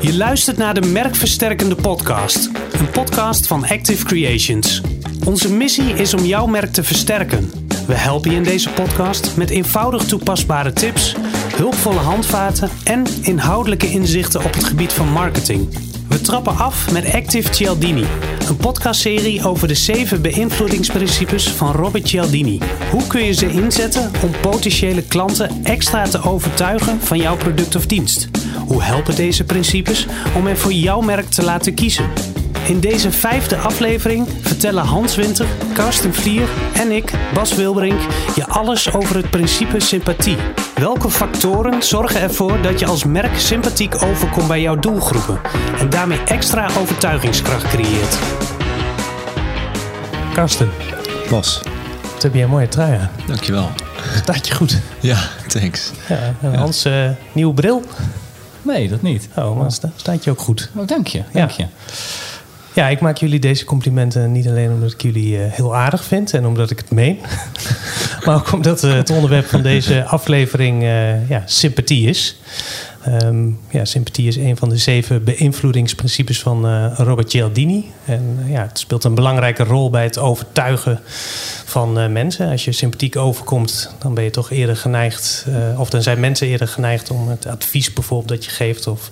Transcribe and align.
Je 0.00 0.16
luistert 0.16 0.56
naar 0.56 0.80
de 0.80 0.86
Merkversterkende 0.86 1.74
Podcast, 1.74 2.50
een 2.72 2.90
podcast 2.90 3.46
van 3.46 3.68
Active 3.68 4.04
Creations. 4.04 4.80
Onze 5.26 5.52
missie 5.52 5.92
is 5.92 6.14
om 6.14 6.24
jouw 6.24 6.46
merk 6.46 6.72
te 6.72 6.84
versterken. 6.84 7.50
We 7.86 7.94
helpen 7.94 8.30
je 8.30 8.36
in 8.36 8.42
deze 8.42 8.70
podcast 8.70 9.36
met 9.36 9.50
eenvoudig 9.50 10.04
toepasbare 10.04 10.72
tips, 10.72 11.16
hulpvolle 11.56 11.98
handvaten 11.98 12.70
en 12.84 13.04
inhoudelijke 13.22 13.90
inzichten 13.90 14.44
op 14.44 14.54
het 14.54 14.64
gebied 14.64 14.92
van 14.92 15.08
marketing. 15.08 15.89
We 16.10 16.20
trappen 16.20 16.56
af 16.56 16.92
met 16.92 17.14
Active 17.14 17.54
Cialdini, 17.54 18.04
een 18.48 18.56
podcastserie 18.56 19.46
over 19.46 19.68
de 19.68 19.74
zeven 19.74 20.22
beïnvloedingsprincipes 20.22 21.48
van 21.48 21.72
Robert 21.72 22.08
Cialdini. 22.08 22.58
Hoe 22.90 23.06
kun 23.06 23.24
je 23.24 23.32
ze 23.32 23.50
inzetten 23.50 24.10
om 24.22 24.30
potentiële 24.40 25.02
klanten 25.02 25.64
extra 25.64 26.04
te 26.04 26.22
overtuigen 26.22 27.00
van 27.00 27.18
jouw 27.18 27.36
product 27.36 27.74
of 27.74 27.86
dienst? 27.86 28.28
Hoe 28.66 28.82
helpen 28.82 29.16
deze 29.16 29.44
principes 29.44 30.06
om 30.36 30.46
er 30.46 30.56
voor 30.56 30.72
jouw 30.72 31.00
merk 31.00 31.28
te 31.28 31.42
laten 31.42 31.74
kiezen? 31.74 32.10
In 32.70 32.80
deze 32.80 33.10
vijfde 33.12 33.56
aflevering 33.56 34.28
vertellen 34.40 34.84
Hans 34.84 35.16
Winter, 35.16 35.46
Karsten 35.74 36.14
Vlier 36.14 36.48
en 36.74 36.90
ik, 36.90 37.12
Bas 37.34 37.54
Wilbrink, 37.54 38.00
je 38.34 38.46
alles 38.46 38.92
over 38.94 39.16
het 39.16 39.30
principe 39.30 39.80
sympathie. 39.80 40.36
Welke 40.74 41.10
factoren 41.10 41.82
zorgen 41.82 42.20
ervoor 42.20 42.62
dat 42.62 42.78
je 42.80 42.86
als 42.86 43.04
merk 43.04 43.38
sympathiek 43.38 44.02
overkomt 44.02 44.48
bij 44.48 44.60
jouw 44.60 44.76
doelgroepen 44.76 45.40
en 45.78 45.90
daarmee 45.90 46.18
extra 46.24 46.68
overtuigingskracht 46.78 47.62
creëert? 47.68 48.18
Karsten, 50.34 50.70
Bas, 51.30 51.62
wat 52.12 52.22
heb 52.22 52.34
je 52.34 52.42
een 52.42 52.48
mooie 52.50 52.68
trui 52.68 52.98
aan? 52.98 53.10
dankjewel. 53.26 53.70
Staat 54.22 54.46
je 54.46 54.54
goed? 54.54 54.78
Ja, 55.00 55.18
thanks. 55.48 55.90
Ja, 56.08 56.34
en 56.42 56.54
Hans, 56.54 56.84
eh, 56.84 57.10
nieuwe 57.32 57.54
bril? 57.54 57.82
Nee, 58.62 58.88
dat 58.88 59.02
niet. 59.02 59.28
Oh, 59.36 59.58
maar 59.58 59.72
sta- 59.72 59.90
staat 59.96 60.24
je 60.24 60.30
ook 60.30 60.40
goed. 60.40 60.70
Oh, 60.76 60.86
dank 60.86 61.06
je. 61.06 61.22
Dank 61.32 61.50
je. 61.50 61.66
Ja, 62.74 62.88
ik 62.88 63.00
maak 63.00 63.16
jullie 63.16 63.38
deze 63.38 63.64
complimenten 63.64 64.32
niet 64.32 64.48
alleen 64.48 64.70
omdat 64.70 64.92
ik 64.92 65.02
jullie 65.02 65.42
eh, 65.42 65.52
heel 65.52 65.76
aardig 65.76 66.04
vind 66.04 66.34
en 66.34 66.46
omdat 66.46 66.70
ik 66.70 66.78
het 66.78 66.90
meen. 66.90 67.18
maar 68.24 68.34
ook 68.34 68.52
omdat 68.52 68.84
eh, 68.84 68.92
het 68.92 69.10
onderwerp 69.10 69.46
van 69.46 69.62
deze 69.62 70.04
aflevering 70.04 70.82
eh, 70.82 71.28
ja, 71.28 71.42
sympathie 71.46 72.08
is. 72.08 72.38
Ehm, 73.04 73.48
ja, 73.70 73.84
sympathie 73.84 74.28
is 74.28 74.36
een 74.36 74.56
van 74.56 74.68
de 74.68 74.76
zeven 74.76 75.24
beïnvloedingsprincipes 75.24 76.40
van 76.40 76.86
Robert 76.94 77.30
Cialdini. 77.30 77.90
En 78.04 78.44
ja, 78.46 78.62
het 78.62 78.78
speelt 78.78 79.04
een 79.04 79.14
belangrijke 79.14 79.64
rol 79.64 79.90
bij 79.90 80.04
het 80.04 80.18
overtuigen 80.18 81.00
van 81.64 82.12
mensen. 82.12 82.50
Als 82.50 82.64
je 82.64 82.72
sympathiek 82.72 83.16
overkomt, 83.16 83.94
dan 83.98 84.14
ben 84.14 84.24
je 84.24 84.30
toch 84.30 84.50
eerder 84.50 84.76
geneigd, 84.76 85.46
of 85.76 85.90
dan 85.90 86.02
zijn 86.02 86.20
mensen 86.20 86.46
eerder 86.46 86.68
geneigd 86.68 87.10
om 87.10 87.28
het 87.28 87.46
advies 87.46 87.92
bijvoorbeeld 87.92 88.28
dat 88.28 88.44
je 88.44 88.50
geeft 88.50 88.86
of 88.86 89.10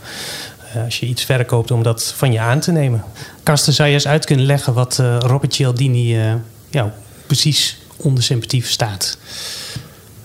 als 0.84 1.00
je 1.00 1.06
iets 1.06 1.24
verkoopt 1.24 1.70
om 1.70 1.82
dat 1.82 2.12
van 2.16 2.32
je 2.32 2.40
aan 2.40 2.60
te 2.60 2.72
nemen. 2.72 3.04
Karsten, 3.42 3.72
zou 3.72 3.88
je 3.88 3.94
eens 3.94 4.06
uit 4.06 4.24
kunnen 4.24 4.46
leggen 4.46 4.74
wat 4.74 4.98
eh, 4.98 5.16
Robert 5.18 5.54
Cialdini 5.54 6.20
eh, 6.20 6.84
precies 7.26 7.78
onder 7.96 8.22
sympathie 8.22 8.62
verstaat? 8.62 9.18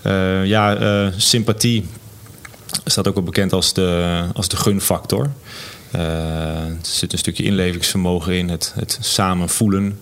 Eh, 0.02 0.44
ja, 0.44 0.76
eh, 0.76 1.12
sympathie 1.16 1.86
staat 2.84 3.08
ook 3.08 3.14
wel 3.14 3.24
bekend 3.24 3.52
als 3.52 3.72
de, 3.72 4.22
als 4.34 4.48
de 4.48 4.56
gunfactor. 4.56 5.30
Eh, 5.90 6.66
er 6.66 6.76
zit 6.82 7.12
een 7.12 7.18
stukje 7.18 7.42
inlevingsvermogen 7.42 8.34
in, 8.34 8.48
het, 8.48 8.72
het 8.74 8.98
samen 9.00 9.48
voelen. 9.48 10.00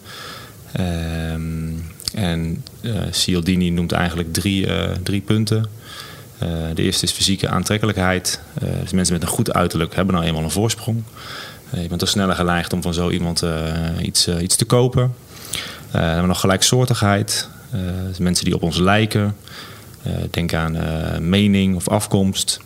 Ehm, 0.72 1.68
en 2.14 2.64
eh 2.80 2.92
Cialdini 3.10 3.70
noemt 3.70 3.92
eigenlijk 3.92 4.32
drie, 4.32 4.66
eh, 4.66 4.90
drie 5.02 5.20
punten. 5.20 5.66
Eh, 6.42 6.74
de 6.74 6.82
eerste 6.82 7.04
is 7.04 7.12
fysieke 7.12 7.48
aantrekkelijkheid. 7.48 8.40
Eh, 8.54 8.68
dus 8.80 8.92
mensen 8.92 9.14
met 9.14 9.22
een 9.22 9.28
goed 9.28 9.52
uiterlijk 9.52 9.94
hebben 9.94 10.14
nou 10.14 10.26
eenmaal 10.26 10.42
een 10.42 10.50
voorsprong. 10.50 11.02
Eh, 11.70 11.82
je 11.82 11.88
bent 11.88 12.02
er 12.02 12.08
sneller 12.08 12.34
geneigd 12.34 12.72
om 12.72 12.82
van 12.82 12.94
zo 12.94 13.10
iemand 13.10 13.42
iets, 14.00 14.28
iets 14.28 14.56
te 14.56 14.64
kopen. 14.64 15.14
Dan 15.90 16.00
hebben 16.00 16.20
we 16.20 16.26
nog 16.26 16.40
gelijksoortigheid. 16.40 17.48
Dus 18.08 18.18
mensen 18.18 18.44
die 18.44 18.54
op 18.54 18.62
ons 18.62 18.78
lijken. 18.78 19.36
Denk 20.30 20.54
aan 20.54 20.76
mening 21.28 21.76
of 21.76 21.88
afkomst. 21.88 22.60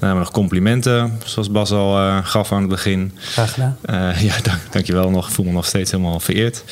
We 0.00 0.06
nog 0.06 0.30
complimenten, 0.30 1.20
zoals 1.24 1.50
Bas 1.50 1.70
al 1.70 1.98
eh, 1.98 2.18
gaf 2.22 2.52
aan 2.52 2.60
het 2.60 2.68
begin. 2.68 3.12
Graag 3.16 3.52
gedaan. 3.52 3.76
Eh, 3.82 4.22
ja, 4.28 4.34
dank, 4.42 4.60
dankjewel 4.70 5.10
nog. 5.10 5.28
Ik 5.28 5.34
voel 5.34 5.44
me 5.46 5.52
nog 5.52 5.66
steeds 5.66 5.90
helemaal 5.90 6.20
vereerd. 6.20 6.64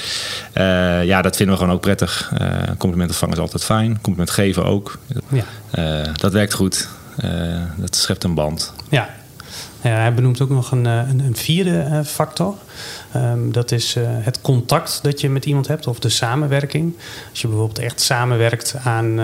Eh, 0.53 1.05
ja, 1.05 1.22
dat 1.22 1.37
vinden 1.37 1.55
we 1.55 1.61
gewoon 1.61 1.77
ook 1.77 1.81
prettig. 1.81 2.33
Complimenten 2.78 3.06
ontvangen 3.06 3.34
is 3.34 3.41
altijd 3.41 3.65
fijn. 3.65 4.00
Compliment 4.00 4.31
geven 4.31 4.65
ook. 4.65 4.99
Ja. 5.28 5.44
Dat 6.12 6.33
werkt 6.33 6.53
goed. 6.53 6.89
Dat 7.77 7.97
schept 7.97 8.25
een 8.25 8.34
band. 8.34 8.75
Ja. 8.89 9.09
Ja, 9.81 9.91
hij 9.91 10.15
benoemt 10.15 10.41
ook 10.41 10.50
nog 10.50 10.71
een, 10.71 10.84
een, 10.84 11.21
een 11.21 11.37
vierde 11.37 12.03
factor. 12.05 12.55
Ehm, 13.12 13.50
dat 13.50 13.72
is 13.72 13.97
het 14.00 14.41
contact 14.41 14.99
dat 15.03 15.21
je 15.21 15.31
met 15.31 15.45
iemand 15.45 15.69
hebt 15.69 15.87
of 15.87 15.99
de 15.99 16.09
samenwerking. 16.09 16.95
Als 17.31 17.41
je 17.41 17.49
bijvoorbeeld 17.49 17.78
echt 17.78 18.00
samenwerkt 18.00 18.77
aan, 18.84 19.21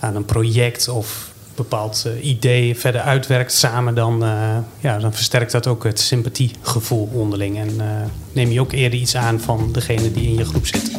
aan 0.00 0.16
een 0.16 0.24
project 0.24 0.88
of 0.88 1.29
bepaald 1.62 2.04
eh, 2.06 2.24
idee 2.24 2.76
verder 2.76 3.00
uitwerkt 3.00 3.52
samen, 3.52 3.94
dan, 3.94 4.24
eh, 4.24 4.56
ja, 4.80 4.98
dan 4.98 5.12
versterkt 5.12 5.52
dat 5.52 5.66
ook 5.66 5.84
het 5.84 6.00
sympathiegevoel 6.00 7.08
onderling. 7.12 7.58
En 7.58 7.80
eh, 7.80 7.86
neem 8.32 8.50
je 8.50 8.60
ook 8.60 8.72
eerder 8.72 8.98
iets 8.98 9.16
aan 9.16 9.40
van 9.40 9.72
degene 9.72 10.12
die 10.12 10.28
in 10.28 10.34
je 10.34 10.44
groep 10.44 10.66
zit. 10.66 10.90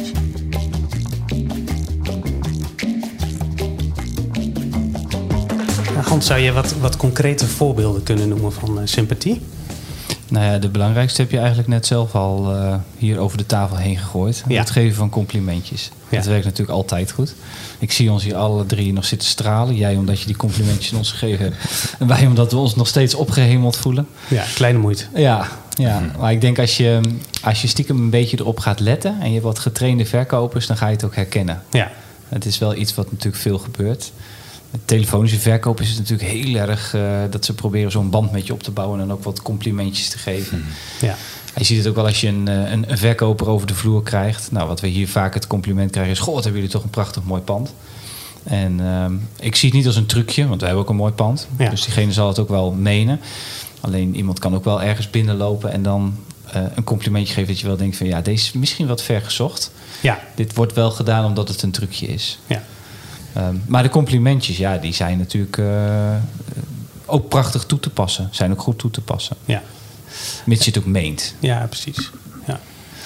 Hans, 6.02 6.26
zou 6.26 6.40
je 6.40 6.52
wat, 6.52 6.74
wat 6.80 6.96
concrete 6.96 7.46
voorbeelden 7.46 8.02
kunnen 8.02 8.28
noemen 8.28 8.52
van 8.52 8.80
sympathie? 8.84 9.40
Nou 10.32 10.44
ja, 10.44 10.58
de 10.58 10.68
belangrijkste 10.68 11.22
heb 11.22 11.30
je 11.30 11.38
eigenlijk 11.38 11.68
net 11.68 11.86
zelf 11.86 12.14
al 12.14 12.54
eh, 12.54 12.74
hier 12.98 13.18
over 13.18 13.38
de 13.38 13.46
tafel 13.46 13.76
heen 13.76 13.98
gegooid. 13.98 14.44
Ja. 14.48 14.58
Het 14.60 14.70
geven 14.70 14.96
van 14.96 15.10
complimentjes. 15.10 15.90
Ja. 16.08 16.16
Dat 16.16 16.26
werkt 16.26 16.44
natuurlijk 16.44 16.76
altijd 16.76 17.10
goed. 17.10 17.34
Ik 17.78 17.92
zie 17.92 18.12
ons 18.12 18.24
hier 18.24 18.36
alle 18.36 18.66
drie 18.66 18.92
nog 18.92 19.04
zitten 19.04 19.28
stralen. 19.28 19.74
Jij 19.76 19.96
omdat 19.96 20.20
je 20.20 20.26
die 20.26 20.36
complimentjes 20.36 20.92
aan 20.92 20.98
ons 20.98 21.12
gegeven 21.12 21.44
hebt. 21.44 21.56
En 21.98 22.06
wij 22.06 22.26
omdat 22.26 22.52
we 22.52 22.58
ons 22.58 22.74
nog 22.74 22.86
steeds 22.86 23.14
opgehemeld 23.14 23.76
voelen. 23.76 24.06
Ja, 24.28 24.44
kleine 24.54 24.78
moeite. 24.78 25.04
Ja, 25.14 25.48
ja. 25.70 26.02
maar 26.18 26.32
ik 26.32 26.40
denk 26.40 26.58
als 26.58 26.76
je, 26.76 27.00
als 27.42 27.62
je 27.62 27.68
stiekem 27.68 27.98
een 27.98 28.10
beetje 28.10 28.38
erop 28.38 28.58
gaat 28.58 28.80
letten... 28.80 29.20
en 29.20 29.26
je 29.26 29.32
hebt 29.32 29.44
wat 29.44 29.58
getrainde 29.58 30.06
verkopers, 30.06 30.66
dan 30.66 30.76
ga 30.76 30.86
je 30.86 30.94
het 30.94 31.04
ook 31.04 31.14
herkennen. 31.14 31.62
Ja, 31.70 31.90
Het 32.28 32.44
is 32.44 32.58
wel 32.58 32.74
iets 32.74 32.94
wat 32.94 33.10
natuurlijk 33.10 33.42
veel 33.42 33.58
gebeurt. 33.58 34.12
Met 34.72 34.80
telefonische 34.84 35.38
verkoop 35.38 35.80
is 35.80 35.88
het 35.88 35.98
natuurlijk 35.98 36.28
heel 36.30 36.54
erg 36.54 36.94
eh, 36.94 37.02
dat 37.30 37.44
ze 37.44 37.54
proberen 37.54 37.90
zo'n 37.90 38.10
band 38.10 38.32
met 38.32 38.46
je 38.46 38.52
op 38.52 38.62
te 38.62 38.70
bouwen 38.70 39.00
en 39.00 39.12
ook 39.12 39.24
wat 39.24 39.42
complimentjes 39.42 40.08
te 40.08 40.18
geven. 40.18 40.64
ja. 41.00 41.16
Je 41.56 41.64
ziet 41.64 41.78
het 41.78 41.86
ook 41.86 41.94
wel 41.94 42.06
als 42.06 42.20
je 42.20 42.28
een, 42.28 42.48
eh, 42.48 42.70
een, 42.70 42.90
een 42.90 42.98
verkoper 42.98 43.48
over 43.48 43.66
de 43.66 43.74
vloer 43.74 44.02
krijgt. 44.02 44.52
Nou, 44.52 44.68
wat 44.68 44.80
we 44.80 44.86
hier 44.86 45.08
vaak 45.08 45.34
het 45.34 45.46
compliment 45.46 45.90
krijgen 45.90 46.12
is: 46.12 46.18
Goh, 46.18 46.34
wat 46.34 46.42
hebben 46.44 46.60
jullie 46.60 46.76
toch 46.76 46.84
een 46.84 46.90
prachtig 46.90 47.22
mooi 47.22 47.40
pand. 47.42 47.74
En 48.42 48.80
ehm, 48.80 49.12
ik 49.40 49.56
zie 49.56 49.68
het 49.68 49.78
niet 49.78 49.86
als 49.86 49.96
een 49.96 50.06
trucje, 50.06 50.46
want 50.46 50.60
wij 50.60 50.68
hebben 50.68 50.84
ook 50.86 50.90
een 50.90 50.96
mooi 51.00 51.12
pand. 51.12 51.46
Ja. 51.58 51.68
Dus 51.70 51.84
diegene 51.84 52.12
zal 52.12 52.28
het 52.28 52.38
ook 52.38 52.48
wel 52.48 52.70
menen. 52.72 53.20
Alleen 53.80 54.16
iemand 54.16 54.38
kan 54.38 54.54
ook 54.54 54.64
wel 54.64 54.82
ergens 54.82 55.10
binnenlopen 55.10 55.72
en 55.72 55.82
dan 55.82 56.14
eh, 56.50 56.62
een 56.74 56.84
complimentje 56.84 57.34
geven 57.34 57.48
dat 57.48 57.60
je 57.60 57.66
wel 57.66 57.76
denkt 57.76 57.96
van 57.96 58.06
ja, 58.06 58.20
deze 58.20 58.44
is 58.44 58.52
misschien 58.52 58.86
wat 58.86 59.02
ver 59.02 59.20
gezocht. 59.22 59.70
ja, 60.00 60.20
Dit 60.34 60.54
wordt 60.54 60.72
wel 60.72 60.90
gedaan 60.90 61.24
omdat 61.24 61.48
het 61.48 61.62
een 61.62 61.70
trucje 61.70 62.06
is. 62.06 62.38
ja. 62.46 62.62
Ehm, 63.34 63.54
maar 63.66 63.82
de 63.82 63.88
complimentjes, 63.88 64.56
ja, 64.56 64.76
die 64.76 64.92
zijn 64.94 65.18
natuurlijk 65.18 65.58
eh, 65.58 66.14
ook 67.06 67.28
prachtig 67.28 67.64
toe 67.64 67.80
te 67.80 67.90
passen. 67.90 68.28
Zijn 68.30 68.50
ook 68.52 68.60
goed 68.60 68.78
toe 68.78 68.90
te 68.90 69.00
passen. 69.00 69.36
ja. 69.44 69.62
Mits 70.44 70.64
je 70.64 70.70
het 70.70 70.80
ook 70.80 70.86
meent. 70.86 71.34
Ja, 71.38 71.66
precies. 71.66 72.10
Ja. 72.46 72.60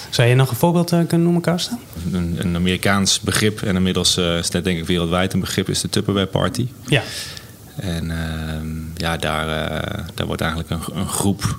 Zou 0.09 0.27
je 0.27 0.35
nog 0.35 0.49
een 0.49 0.55
voorbeeld 0.55 0.91
eh, 0.91 0.99
kunnen 0.99 1.23
noemen, 1.23 1.41
Karsten? 1.41 1.79
Een, 2.11 2.35
een 2.39 2.55
Amerikaans 2.55 3.19
begrip 3.19 3.61
en 3.61 3.75
inmiddels 3.75 4.17
eh, 4.17 4.37
is 4.37 4.51
het 4.53 4.63
denk 4.63 4.79
ik 4.79 4.85
wereldwijd 4.85 5.33
een 5.33 5.39
begrip 5.39 5.69
is 5.69 5.81
de 5.81 5.89
Tupperware 5.89 6.25
Party. 6.27 6.67
Ja, 6.85 7.01
En 7.75 8.11
ehm, 8.11 8.67
ja, 8.95 9.17
daar, 9.17 9.47
eh, 9.47 10.03
daar 10.13 10.27
wordt 10.27 10.41
eigenlijk 10.41 10.71
een, 10.71 10.97
een 10.99 11.07
groep 11.07 11.57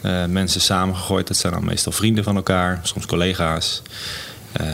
eh, 0.00 0.24
mensen 0.24 0.60
samengegooid. 0.60 1.26
Dat 1.26 1.36
zijn 1.36 1.52
dan 1.52 1.64
meestal 1.64 1.92
vrienden 1.92 2.24
van 2.24 2.36
elkaar, 2.36 2.80
soms 2.82 3.06
collega's. 3.06 3.82
Eh, 4.58 4.68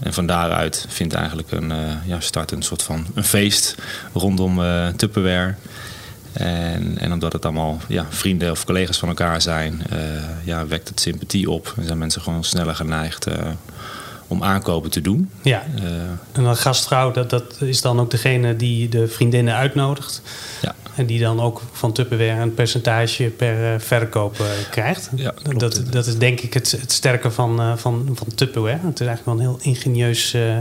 en 0.00 0.12
van 0.12 0.26
daaruit 0.26 0.86
vindt 0.88 1.14
eigenlijk 1.14 1.50
een, 1.50 1.70
eh, 1.70 1.78
ja, 2.04 2.20
start 2.20 2.50
een 2.50 2.62
soort 2.62 2.82
van 2.82 3.06
een 3.14 3.24
feest 3.24 3.74
rondom 4.12 4.62
eh 4.62 4.88
Tupperware. 4.88 5.54
En, 6.32 6.98
en 6.98 7.12
omdat 7.12 7.32
het 7.32 7.44
allemaal 7.44 7.80
ja, 7.88 8.06
vrienden 8.08 8.50
of 8.50 8.64
collega's 8.64 8.98
van 8.98 9.08
elkaar 9.08 9.40
zijn, 9.40 9.82
ja, 10.44 10.66
wekt 10.66 10.88
het 10.88 11.00
sympathie 11.00 11.50
op. 11.50 11.74
En 11.76 11.84
zijn 11.84 11.98
mensen 11.98 12.22
gewoon 12.22 12.44
sneller 12.44 12.74
geneigd 12.74 13.26
om 14.26 14.42
aankopen 14.42 14.90
te 14.90 15.00
doen. 15.00 15.30
ja. 15.42 15.62
En 16.32 16.44
een 16.44 16.56
gastvrouw, 16.56 17.10
dat, 17.10 17.30
dat 17.30 17.60
is 17.60 17.80
dan 17.80 18.00
ook 18.00 18.10
degene 18.10 18.56
die 18.56 18.88
de 18.88 19.08
vriendinnen 19.08 19.54
uitnodigt. 19.54 20.22
ja. 20.60 20.74
En 20.94 21.06
die 21.06 21.20
dan 21.20 21.40
ook 21.40 21.62
van 21.72 21.92
Tupperware 21.92 22.40
een 22.40 22.54
percentage 22.54 23.24
per 23.24 23.74
eh, 23.74 23.80
verkoop 23.80 24.40
eh, 24.40 24.46
krijgt. 24.70 25.10
Ja, 25.14 25.30
klopt. 25.42 25.60
dat, 25.60 25.82
dat 25.90 26.06
is 26.06 26.18
denk 26.18 26.40
ik 26.40 26.54
het, 26.54 26.70
het 26.80 26.92
sterke 26.92 27.30
van, 27.30 27.60
eh, 27.60 27.76
van, 27.76 28.08
van 28.14 28.26
Tupperware. 28.34 28.78
Het 28.82 29.00
is 29.00 29.06
eigenlijk 29.06 29.24
wel 29.24 29.34
een 29.34 29.40
heel 29.40 29.58
ingenieus 29.62 30.34
eh, 30.34 30.56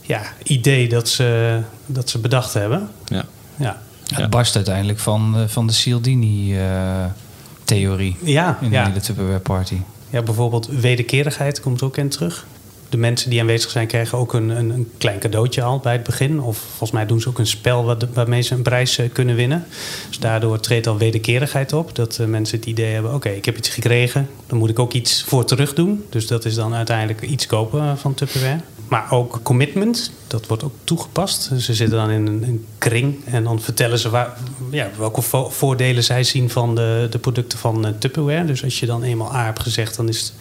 ja, 0.00 0.22
idee 0.42 0.88
dat 0.88 1.08
ze, 1.08 1.60
dat 1.86 2.10
ze 2.10 2.18
bedacht 2.18 2.54
hebben. 2.54 2.88
Ja. 3.04 3.24
Ja. 3.56 3.82
Het 4.14 4.30
barst 4.30 4.56
uiteindelijk 4.56 4.98
van, 4.98 5.36
eh, 5.36 5.42
van 5.46 5.66
de 5.66 5.72
Cialdini-theorie 5.72 8.16
Ja, 8.22 8.58
in 8.60 8.68
de 8.68 8.74
ja. 8.74 8.86
hele 8.86 9.00
Tupperware 9.00 9.38
party. 9.38 9.76
Ja, 10.10 10.22
bijvoorbeeld 10.22 10.66
wederkerigheid 10.66 11.60
komt 11.60 11.80
er 11.80 11.86
ook 11.86 11.96
in 11.96 12.08
terug. 12.08 12.46
De 12.94 13.00
mensen 13.00 13.30
die 13.30 13.40
aanwezig 13.40 13.70
zijn 13.70 13.86
krijgen 13.86 14.18
ook 14.18 14.32
een, 14.32 14.48
een, 14.48 14.70
een 14.70 14.90
klein 14.98 15.18
cadeautje 15.18 15.62
al 15.62 15.78
bij 15.78 15.92
het 15.92 16.02
begin. 16.02 16.40
Of 16.40 16.58
volgens 16.58 16.90
mij 16.90 17.06
doen 17.06 17.20
ze 17.20 17.28
ook 17.28 17.38
een 17.38 17.46
spel 17.46 17.96
waarmee 18.12 18.40
ze 18.40 18.54
een 18.54 18.62
prijs 18.62 18.98
eh, 18.98 19.08
kunnen 19.12 19.34
winnen. 19.34 19.64
Dus 20.08 20.18
daardoor 20.18 20.60
treedt 20.60 20.86
al 20.86 20.98
wederkerigheid 20.98 21.72
op. 21.72 21.94
Dat 21.94 22.18
eh, 22.18 22.26
mensen 22.26 22.58
het 22.58 22.66
idee 22.66 22.92
hebben, 22.92 23.14
oké, 23.14 23.28
ik 23.28 23.44
heb 23.44 23.56
iets 23.56 23.68
gekregen. 23.68 24.28
Dan 24.46 24.58
moet 24.58 24.70
ik 24.70 24.78
ook 24.78 24.92
iets 24.92 25.24
voor 25.26 25.44
terug 25.44 25.74
doen. 25.74 26.04
Dus 26.08 26.26
dat 26.26 26.44
is 26.44 26.54
dan 26.54 26.74
uiteindelijk 26.74 27.22
iets 27.22 27.46
kopen 27.46 27.80
eh, 27.80 27.96
van 27.96 28.14
Tupperware. 28.14 28.60
Maar 28.94 29.10
ook 29.10 29.40
commitment, 29.42 30.10
dat 30.26 30.46
wordt 30.46 30.62
ook 30.62 30.74
toegepast. 30.84 31.42
Ze 31.42 31.74
zitten 31.74 31.98
dan 31.98 32.10
in 32.10 32.26
een, 32.26 32.42
een 32.42 32.66
kring 32.78 33.24
en 33.24 33.44
dan 33.44 33.60
vertellen 33.60 33.98
ze 33.98 34.10
waar, 34.10 34.36
ja, 34.70 34.90
welke 34.98 35.22
vo- 35.22 35.48
voordelen 35.48 36.04
zij 36.04 36.24
zien 36.24 36.50
van 36.50 36.74
de, 36.74 37.06
de 37.10 37.18
producten 37.18 37.58
van 37.58 37.86
eh, 37.86 37.92
Tupperware. 37.98 38.44
Dus 38.44 38.64
als 38.64 38.80
je 38.80 38.86
dan 38.86 39.02
eenmaal 39.02 39.34
A 39.34 39.44
hebt 39.44 39.62
gezegd, 39.62 39.96
dan 39.96 40.08
is 40.08 40.32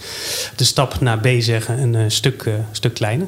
de 0.55 0.63
stap 0.63 0.99
naar 0.99 1.19
B 1.19 1.27
zeggen 1.39 1.79
een 1.79 1.95
eh, 1.95 2.03
stuk, 2.07 2.41
eh, 2.41 2.53
stuk 2.71 2.93
kleiner. 2.93 3.27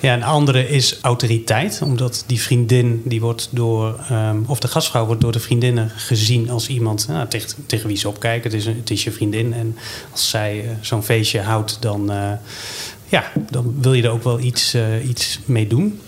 Ja, 0.00 0.14
een 0.14 0.24
andere 0.24 0.68
is 0.68 0.98
autoriteit. 1.00 1.80
Omdat 1.82 2.24
die 2.26 2.40
vriendin, 2.40 3.02
die 3.04 3.20
wordt 3.20 3.48
door, 3.50 4.00
ehm, 4.08 4.38
of 4.46 4.58
de 4.58 4.68
gastvrouw 4.68 5.06
wordt 5.06 5.20
door 5.20 5.32
de 5.32 5.40
vriendinnen 5.40 5.90
gezien 5.96 6.50
als 6.50 6.68
iemand 6.68 7.08
nou, 7.08 7.28
tegen, 7.28 7.48
tegen 7.66 7.88
wie 7.88 7.96
ze 7.96 8.08
opkijken. 8.08 8.50
Het 8.50 8.60
is, 8.60 8.66
het 8.66 8.90
is 8.90 9.04
je 9.04 9.12
vriendin. 9.12 9.52
En 9.52 9.76
als 10.12 10.30
zij 10.30 10.78
zo'n 10.80 11.02
feestje 11.02 11.40
houdt, 11.40 11.76
dan, 11.80 12.10
ja, 13.08 13.32
dan 13.50 13.74
wil 13.80 13.92
je 13.92 14.02
er 14.02 14.10
ook 14.10 14.22
wel 14.22 14.40
iets, 14.40 14.74
eh, 14.74 15.08
iets 15.08 15.38
mee 15.44 15.66
doen. 15.66 16.00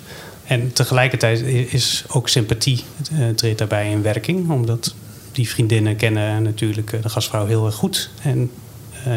En 0.45 0.73
tegelijkertijd 0.73 1.41
is 1.73 2.05
ook 2.09 2.29
sympathie 2.29 2.85
eh, 3.13 3.29
treedt 3.29 3.59
daarbij 3.59 3.91
in 3.91 4.03
werking. 4.03 4.51
Omdat 4.51 4.95
die 5.33 5.49
vriendinnen 5.49 5.97
kennen 5.97 6.43
natuurlijk 6.43 6.93
eh, 6.93 7.03
de 7.03 7.09
gastvrouw 7.09 7.47
heel 7.47 7.67
erg 7.67 7.75
goed. 7.75 8.11
En 8.23 8.51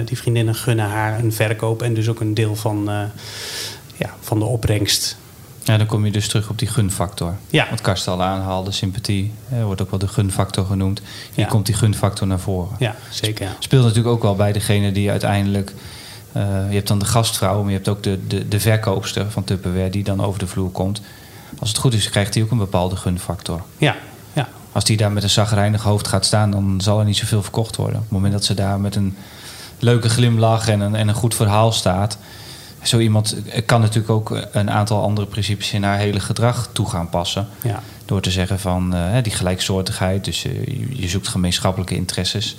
die 0.06 0.18
vriendinnen 0.18 0.56
gunnen 0.56 0.86
haar 0.86 1.20
een 1.20 1.34
verkoop 1.34 1.82
en 1.82 1.94
dus 1.94 2.08
ook 2.10 2.20
een 2.20 2.34
deel 2.34 2.56
van, 2.56 2.90
ja, 3.96 4.14
van 4.22 4.40
de 4.40 4.46
opbrengst. 4.46 5.18
Ja, 5.64 5.78
dan 5.78 5.88
kom 5.88 6.06
je 6.06 6.12
dus 6.12 6.28
terug 6.28 6.50
op 6.50 6.60
die 6.60 6.68
gunfactor. 6.68 7.36
Ja. 7.50 7.68
Wat 7.70 7.82
Karsten 7.82 8.12
al 8.14 8.22
aanhaalde, 8.24 8.72
sympathie, 8.72 9.32
eh, 9.50 9.64
wordt 9.64 9.82
ook 9.82 9.90
wel 9.90 10.00
de 10.00 10.08
gunfactor 10.08 10.66
genoemd. 10.66 11.02
Hier 11.34 11.46
Ja. 11.46 11.52
komt 11.52 11.66
die 11.66 11.76
gunfactor 11.76 12.28
naar 12.28 12.40
voren. 12.40 12.76
Ja, 12.80 12.96
zeker. 13.10 13.46
Ja. 13.46 13.56
Speelt 13.60 13.84
natuurlijk 13.84 14.16
ook 14.16 14.22
wel 14.22 14.36
bij 14.36 14.52
degene 14.52 14.92
die 14.92 15.10
uiteindelijk... 15.12 15.74
eh, 16.34 16.44
je 16.70 16.76
hebt 16.76 16.88
dan 16.88 17.00
de 17.00 17.06
gastvrouw, 17.06 17.62
maar 17.62 17.72
je 17.72 17.76
hebt 17.76 17.88
ook 17.88 18.04
de, 18.04 18.28
de, 18.28 18.48
de 18.48 18.60
verkoopster 18.60 19.32
van 19.32 19.44
Tupperware... 19.44 19.90
die 19.90 20.04
dan 20.04 20.24
over 20.24 20.40
de 20.40 20.48
vloer 20.48 20.72
komt. 20.72 21.02
Als 21.60 21.70
het 21.70 21.78
goed 21.78 21.94
is, 21.94 22.10
krijgt 22.10 22.34
hij 22.34 22.44
ook 22.44 22.52
een 22.52 22.58
bepaalde 22.58 22.96
gunfactor. 22.96 23.62
Ja, 23.78 23.96
ja. 24.34 24.48
Als 24.72 24.84
die 24.84 24.98
daar 24.98 25.12
met 25.12 25.24
een 25.24 25.30
zagrijnig 25.30 25.84
hoofd 25.84 26.08
gaat 26.08 26.26
staan... 26.26 26.52
dan 26.52 26.82
zal 26.82 27.00
er 27.00 27.06
niet 27.06 27.18
zoveel 27.18 27.42
verkocht 27.42 27.76
worden. 27.76 27.96
Op 27.96 28.02
het 28.02 28.12
moment 28.12 28.34
dat 28.34 28.46
ze 28.46 28.54
daar 28.54 28.80
met 28.80 28.96
een 28.96 29.18
leuke 29.80 30.10
glimlach 30.10 30.68
en 30.68 30.80
een, 30.80 30.96
en 30.96 31.08
een 31.08 31.16
goed 31.16 31.36
verhaal 31.36 31.72
staat... 31.72 32.18
Zo 32.84 33.00
iemand 33.00 33.36
kan 33.66 33.82
natuurlijk 33.82 34.10
ook 34.10 34.38
een 34.52 34.72
aantal 34.72 35.02
andere 35.02 35.28
principes 35.28 35.72
in 35.72 35.84
haar 35.84 35.98
hele 35.98 36.20
gedrag 36.20 36.70
toe 36.72 36.90
gaan 36.90 37.10
passen. 37.10 37.48
ja. 37.62 37.82
Door 38.06 38.22
te 38.22 38.32
zeggen 38.32 38.60
van 38.60 38.96
eh, 38.96 39.24
die 39.24 39.32
gelijksoortigheid, 39.32 40.26
dus 40.26 40.46
eh, 40.46 40.52
je 40.90 41.08
zoekt 41.08 41.28
gemeenschappelijke 41.28 41.96
interesses. 41.96 42.58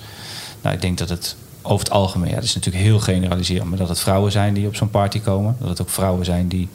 Nou, 0.61 0.75
ik 0.75 0.81
denk 0.81 0.97
dat 0.97 1.09
het 1.09 1.35
over 1.65 1.85
het 1.85 1.93
algemeen, 1.93 2.29
ja, 2.29 2.35
dat 2.35 2.43
is 2.43 2.55
natuurlijk 2.55 2.83
heel 2.83 2.99
generaliserend, 2.99 3.69
maar 3.69 3.77
dat 3.77 3.89
het 3.89 3.99
vrouwen 3.99 4.31
zijn 4.31 4.53
die 4.53 4.67
op 4.67 4.75
zo'n 4.75 4.89
party 4.89 5.19
komen. 5.21 5.55
Dat 5.59 5.69
het 5.69 5.81
ook 5.81 5.89
vrouwen 5.89 6.25
zijn 6.25 6.47
die 6.47 6.67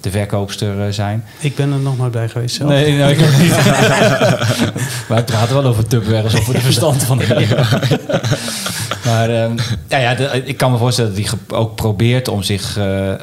de 0.00 0.10
verkoopster 0.10 0.86
eh, 0.86 0.92
zijn. 0.92 1.24
Ik 1.40 1.54
ben 1.56 1.72
er 1.72 1.78
nog 1.78 1.98
nooit 1.98 2.12
bij 2.12 2.28
geweest 2.28 2.54
zelf. 2.56 2.70
Nee, 2.70 2.98
nou, 2.98 3.12
ik 3.12 3.20
ook 3.20 3.38
niet. 3.40 3.50
maar 5.08 5.18
ik 5.18 5.24
praat 5.24 5.52
wel 5.52 5.64
over 5.64 5.86
Tupperware 5.86 6.22
alsof 6.22 6.46
we 6.46 6.52
er 6.54 6.60
verstand 6.60 7.02
van 7.02 7.20
hebben. 7.20 7.66
maar 9.04 9.30
ehm, 9.30 9.56
ja, 9.88 9.98
ja, 9.98 10.14
de- 10.14 10.42
ik 10.44 10.56
kan 10.56 10.70
me 10.72 10.78
voorstellen 10.78 11.14
dat 11.14 11.24
hij 11.24 11.38
ook 11.58 11.74
probeert 11.74 12.28
om 12.28 12.42
zich 12.42 12.76
eh, 12.76 13.12
eh, 13.12 13.18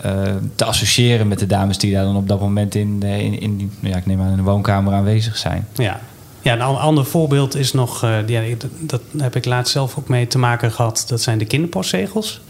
te 0.55 0.65
associëren 0.65 1.27
met 1.27 1.39
de 1.39 1.47
dames 1.47 1.77
die 1.77 1.93
daar 1.93 2.03
dan 2.03 2.15
op 2.15 2.27
dat 2.27 2.39
moment 2.39 2.75
in, 2.75 3.03
in, 3.03 3.39
in 3.39 3.71
ja, 3.79 3.95
ik 3.97 4.05
neem 4.05 4.21
aan 4.21 4.29
in 4.29 4.35
de 4.35 4.41
woonkamer 4.43 4.93
aanwezig 4.93 5.37
zijn. 5.37 5.67
Ja. 5.75 5.99
Ja, 6.45 6.53
een 6.53 6.61
an- 6.61 6.79
ander 6.79 7.05
voorbeeld 7.05 7.55
is 7.55 7.71
nog, 7.73 8.01
ja, 8.27 8.43
dat, 8.79 9.01
heb 9.17 9.35
ik 9.35 9.45
laatst 9.45 9.73
zelf 9.73 9.97
ook 9.97 10.07
mee 10.07 10.27
te 10.27 10.37
maken 10.37 10.71
gehad. 10.71 11.05
Dat 11.07 11.21
zijn 11.21 11.37
de 11.37 11.45
kinderpostzegels. 11.45 12.41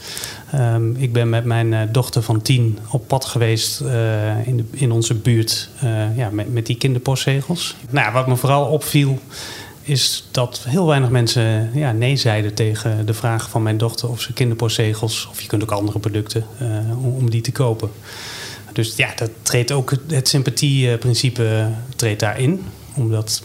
Ehm, 0.51 0.95
ik 0.95 1.13
ben 1.13 1.29
met 1.29 1.45
mijn 1.45 1.73
eh, 1.73 1.81
dochter 1.91 2.21
van 2.21 2.41
tien 2.41 2.79
op 2.89 3.07
pad 3.07 3.25
geweest 3.25 3.81
eh, 3.81 4.47
in, 4.47 4.57
de, 4.57 4.63
in 4.71 4.91
onze 4.91 5.13
buurt 5.13 5.69
ja, 6.15 6.29
met, 6.29 6.53
met 6.53 6.65
die 6.65 6.75
kinderpostzegels. 6.77 7.75
Nou, 7.89 8.13
wat 8.13 8.27
me 8.27 8.35
vooral 8.35 8.65
opviel 8.65 9.19
is 9.81 10.27
dat 10.31 10.65
heel 10.67 10.85
weinig 10.87 11.09
mensen 11.09 11.69
ja, 11.73 11.91
nee 11.91 12.15
zeiden 12.15 12.53
tegen 12.53 13.05
de 13.05 13.13
vraag 13.13 13.49
van 13.49 13.63
mijn 13.63 13.77
dochter 13.77 14.09
of 14.09 14.21
ze 14.21 14.33
kinderpostzegels, 14.33 15.27
of 15.31 15.41
je 15.41 15.47
kunt 15.47 15.63
ook 15.63 15.71
andere 15.71 15.99
producten, 15.99 16.45
om, 17.01 17.29
die 17.29 17.41
te 17.41 17.51
kopen. 17.51 17.89
Dus 18.73 18.95
ja, 18.95 19.09
dat 19.15 19.29
treedt 19.41 19.71
ook 19.71 19.93
het- 20.07 20.27
sympathieprincipe 20.27 21.69
treedt 21.95 22.19
daarin. 22.19 22.63
Omdat 22.95 23.43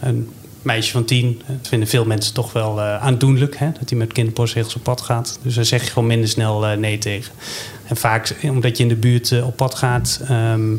een 0.00 0.28
meisje 0.62 0.92
van 0.92 1.04
tien, 1.04 1.42
dat 1.46 1.68
vinden 1.68 1.88
veel 1.88 2.04
mensen 2.04 2.34
toch 2.34 2.52
wel 2.52 2.80
eh, 2.80 3.02
aandoenlijk. 3.02 3.56
Hè, 3.56 3.72
dat 3.78 3.88
hij 3.88 3.98
met 3.98 4.12
kinderpostzegels 4.12 4.74
op 4.74 4.82
pad 4.82 5.00
gaat. 5.00 5.38
Dus 5.42 5.54
daar 5.54 5.64
zeg 5.64 5.84
je 5.84 5.90
gewoon 5.90 6.08
minder 6.08 6.28
snel 6.28 6.66
eh, 6.66 6.78
nee 6.78 6.98
tegen. 6.98 7.32
En 7.84 7.96
vaak, 7.96 8.36
omdat 8.42 8.76
je 8.76 8.82
in 8.82 8.88
de 8.88 8.96
buurt 8.96 9.32
eh, 9.32 9.46
op 9.46 9.56
pad 9.56 9.74
gaat, 9.74 10.20
ehm, 10.28 10.76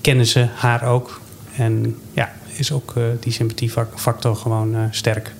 kennen 0.00 0.26
ze 0.26 0.46
haar 0.54 0.82
ook. 0.82 1.20
En 1.56 1.96
ja, 2.12 2.32
is 2.56 2.72
ook 2.72 2.94
die 3.20 3.32
sympathiefactor 3.32 4.36
gewoon 4.36 4.88
sterk. 4.90 5.32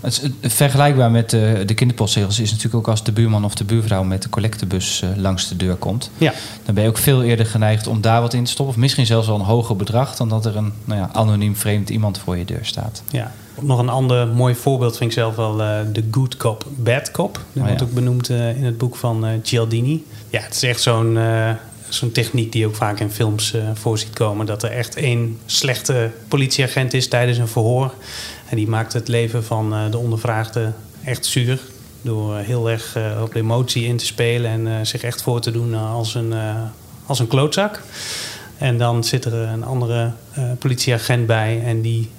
Het 0.00 0.12
is, 0.12 0.20
eh, 0.40 0.50
vergelijkbaar 0.50 1.10
met 1.10 1.32
eh, 1.32 1.40
de 1.66 1.74
kinderpostzegels 1.74 2.38
is 2.40 2.48
natuurlijk 2.50 2.76
ook 2.76 2.88
als 2.88 3.04
de 3.04 3.12
buurman 3.12 3.44
of 3.44 3.54
de 3.54 3.64
buurvrouw 3.64 4.02
met 4.02 4.22
de 4.22 4.28
collectebus 4.28 5.02
eh, 5.02 5.08
langs 5.16 5.48
de 5.48 5.56
deur 5.56 5.74
komt. 5.74 6.10
Ja, 6.18 6.32
Dan 6.64 6.74
ben 6.74 6.82
je 6.82 6.88
ook 6.88 6.98
veel 6.98 7.22
eerder 7.22 7.46
geneigd 7.46 7.86
om 7.86 8.00
daar 8.00 8.20
wat 8.20 8.34
in 8.34 8.44
te 8.44 8.50
stoppen. 8.50 8.74
Of 8.74 8.80
misschien 8.80 9.06
zelfs 9.06 9.26
wel 9.26 9.36
een 9.36 9.44
hoger 9.44 9.76
bedrag 9.76 10.16
dan 10.16 10.28
dat 10.28 10.46
er 10.46 10.56
een 10.56 10.72
nou 10.84 11.00
ja, 11.00 11.10
anoniem 11.12 11.56
vreemd 11.56 11.90
iemand 11.90 12.18
voor 12.18 12.36
je 12.36 12.44
deur 12.44 12.64
staat. 12.64 13.02
Ja. 13.10 13.32
Nog 13.60 13.78
een 13.78 13.88
ander 13.88 14.28
mooi 14.28 14.54
voorbeeld 14.54 14.96
vind 14.96 15.10
ik 15.10 15.16
zelf 15.18 15.36
wel 15.36 15.62
eh, 15.62 15.78
de 15.92 16.04
good 16.10 16.36
cop, 16.36 16.64
bad 16.76 17.10
cop. 17.10 17.32
Dat 17.34 17.42
Oh, 17.54 17.62
wordt 17.62 17.80
ja. 17.80 17.86
ook 17.86 17.92
benoemd 17.92 18.28
in 18.28 18.64
het 18.64 18.78
boek 18.78 18.96
van 18.96 19.26
Cialdini. 19.42 20.04
Ja, 20.30 20.40
het 20.40 20.54
is 20.54 20.62
echt 20.62 20.80
zo'n 20.80 21.18
zo'n 21.88 22.12
techniek 22.12 22.52
die 22.52 22.60
je 22.60 22.66
ook 22.66 22.74
vaak 22.74 23.00
in 23.00 23.10
films 23.10 23.52
eh 23.54 23.62
voor 23.74 23.98
ziet 23.98 24.12
komen. 24.12 24.46
Dat 24.46 24.62
er 24.62 24.70
echt 24.70 24.94
één 24.96 25.38
slechte 25.46 26.10
politieagent 26.28 26.94
is 26.94 27.08
tijdens 27.08 27.38
een 27.38 27.48
verhoor. 27.48 27.94
En 28.50 28.56
die 28.56 28.68
maakt 28.68 28.92
het 28.92 29.08
leven 29.08 29.44
van 29.44 29.74
eh, 29.74 29.90
de 29.90 29.98
ondervraagde 29.98 30.72
echt 31.04 31.26
zuur. 31.26 31.60
Door 32.02 32.36
eh, 32.36 32.44
heel 32.44 32.70
erg 32.70 32.96
eh, 32.96 33.22
op 33.22 33.34
emotie 33.34 33.84
in 33.84 33.96
te 33.96 34.04
spelen 34.04 34.50
en 34.50 34.86
zich 34.86 35.02
echt 35.02 35.22
voor 35.22 35.40
te 35.40 35.50
doen 35.50 35.74
als, 35.74 36.14
een, 36.14 36.34
als 37.06 37.18
een 37.18 37.26
klootzak. 37.26 37.82
En 38.58 38.78
dan 38.78 39.04
zit 39.04 39.24
er 39.24 39.32
een 39.32 39.64
andere 39.64 40.12
politieagent 40.58 41.26
bij 41.26 41.62
en 41.64 41.80
die 41.80 42.10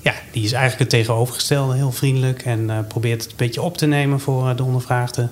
ja, 0.00 0.14
die 0.32 0.44
is 0.44 0.52
eigenlijk 0.52 0.80
het 0.80 1.00
tegenovergestelde, 1.00 1.74
heel 1.74 1.92
vriendelijk 1.92 2.44
en 2.44 2.84
probeert 2.88 3.22
het 3.22 3.30
een 3.30 3.36
beetje 3.36 3.62
op 3.62 3.76
te 3.76 3.86
nemen 3.86 4.20
voor 4.20 4.56
de 4.56 4.62
ondervraagde. 4.62 5.28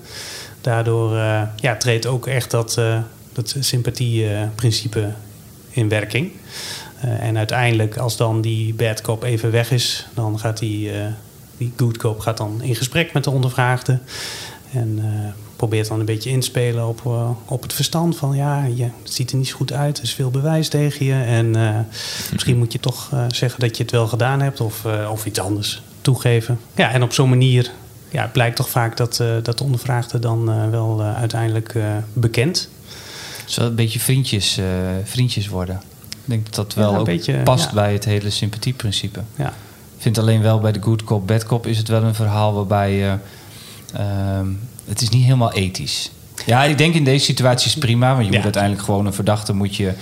Daardoor 0.61 1.15
ja, 1.57 1.77
treedt 1.79 2.07
ook 2.07 2.27
echt 2.27 2.51
dat, 2.51 2.81
dat 3.33 3.57
sympathieprincipe 3.59 5.13
in 5.71 5.89
werking. 5.89 6.33
Eh, 7.01 7.23
en 7.23 7.39
uiteindelijk, 7.39 7.97
als 7.97 8.17
dan 8.17 8.41
die 8.41 8.75
bad 8.75 9.01
cop 9.01 9.23
even 9.23 9.51
weg 9.51 9.71
is, 9.71 10.07
dan 10.15 10.39
gaat 10.39 10.59
die, 10.59 10.93
eh, 10.93 11.07
die 11.57 11.73
good 11.77 11.97
cop 11.97 12.21
gaat 12.21 12.37
dan 12.37 12.63
in 12.63 12.75
gesprek 12.75 13.13
met 13.13 13.25
de 13.25 13.31
ondervraagde. 13.31 13.99
En 14.73 14.99
eh, 14.99 15.33
probeert 15.57 15.89
dan 15.89 16.01
een 16.01 16.07
beetje 16.07 16.31
inspelen 16.31 16.87
op, 16.87 17.05
op 17.45 17.63
het 17.63 17.73
verstand 17.73 18.17
van 18.17 18.37
ja, 18.37 18.65
je, 18.65 18.89
ziet 19.03 19.31
er 19.31 19.37
niet 19.37 19.49
zo 19.49 19.57
goed 19.57 19.73
uit, 19.73 19.99
er 19.99 20.05
is 20.05 20.13
veel 20.13 20.31
bewijs 20.31 20.69
tegen 20.69 21.07
je. 21.07 21.23
En 21.23 21.51
misschien 22.33 22.59
moet 22.59 22.73
je 22.73 22.81
toch 22.81 23.13
zeggen 23.29 23.61
dat 23.61 23.77
je 23.77 23.83
het 23.83 23.93
wel 23.93 24.07
gedaan 24.07 24.41
hebt 24.41 24.61
of, 24.61 24.85
of 25.11 25.27
iets 25.27 25.39
anders 25.39 25.83
toegeven. 26.01 26.61
Ja, 26.75 26.91
en 26.91 27.03
op 27.03 27.13
zo'n 27.13 27.29
manier 27.29 27.71
ja, 28.11 28.23
het 28.23 28.33
blijkt 28.33 28.57
toch 28.57 28.69
vaak 28.69 28.97
dat, 28.97 29.17
dat 29.43 29.59
de 29.59 29.65
ondervraagde 29.65 30.19
dan 30.19 30.71
wel 30.71 31.03
uiteindelijk 31.03 31.75
bekend. 32.13 32.69
Zo 33.45 33.63
een 33.63 33.75
beetje 33.75 34.01
vriendjes, 34.01 34.59
vriendjes 35.05 35.49
worden. 35.49 35.81
Ik 36.31 36.37
denk 36.37 36.55
dat 36.55 36.55
dat 36.67 36.75
wel 36.75 36.93
Ja, 36.93 36.99
ook 36.99 37.05
beetje, 37.05 37.33
past 37.43 37.65
ja. 37.69 37.75
bij 37.75 37.93
het 37.93 38.05
hele 38.05 38.31
sympathieprincipe. 38.31 39.21
Ja, 39.37 39.47
Ik 39.97 40.03
vind 40.03 40.19
alleen 40.19 40.43
wel 40.43 40.61
bij 40.61 40.73
de 40.73 40.83
good 40.83 41.05
cop, 41.05 41.27
bad 41.27 41.45
cop 41.45 41.67
is 41.67 41.79
het 41.79 41.89
wel 41.89 42.03
een 42.03 42.15
verhaal 42.15 42.55
waarbij 42.55 42.93
je... 42.93 43.15
ehm, 43.95 44.47
het 44.89 45.01
is 45.01 45.09
niet 45.09 45.23
helemaal 45.25 45.53
ethisch. 45.53 46.11
Ja, 46.47 46.65
ik 46.65 46.79
denk 46.79 46.95
in 46.95 47.05
deze 47.05 47.25
situatie 47.25 47.67
is 47.69 47.77
prima. 47.79 48.13
Want 48.15 48.27
je 48.27 48.33
moet 48.33 48.43
uiteindelijk 48.43 48.83
gewoon 48.83 49.07
een 49.07 49.13
verdachte 49.15 49.53
moet 49.55 49.77
je... 49.77 49.93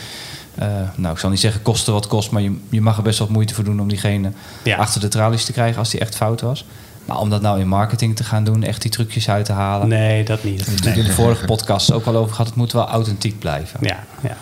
eh, 0.55 0.67
nou, 0.97 1.13
ik 1.15 1.19
zal 1.21 1.31
niet 1.31 1.41
zeggen 1.41 1.63
kosten 1.63 1.93
wat 1.93 2.07
kost, 2.07 2.31
maar 2.31 2.43
je, 2.43 2.57
je 2.69 2.81
mag 2.81 2.97
er 2.97 3.03
best 3.03 3.19
wat 3.19 3.29
moeite 3.29 3.55
voor 3.55 3.65
doen 3.65 3.81
om 3.81 3.89
diegene 3.89 4.33
Ja. 4.65 4.77
achter 4.77 5.01
de 5.01 5.09
tralies 5.09 5.45
te 5.45 5.53
krijgen 5.53 5.79
als 5.79 5.91
die 5.91 6.01
echt 6.01 6.17
fout 6.17 6.41
was. 6.41 6.65
Maar 7.05 7.19
om 7.19 7.31
dat 7.31 7.43
nou 7.43 7.61
in 7.61 7.69
marketing 7.69 8.17
te 8.17 8.25
gaan 8.25 8.45
doen, 8.45 8.63
echt 8.63 8.83
die 8.83 8.91
trucjes 8.91 9.29
uit 9.29 9.45
te 9.45 9.53
halen. 9.53 9.89
nee, 9.89 10.25
dat 10.25 10.45
niet. 10.45 10.57
We 10.59 10.65
hebben 10.65 10.75
natuurlijk 10.75 11.03
in 11.03 11.17
de 11.17 11.23
vorige 11.23 11.45
podcast 11.45 11.93
ook 11.93 12.05
al 12.07 12.17
over 12.17 12.31
gehad. 12.31 12.47
Het 12.47 12.57
moet 12.57 12.73
wel 12.73 12.89
authentiek 12.89 13.39
blijven. 13.39 13.79
Ja, 13.83 14.05
ja. 14.23 14.37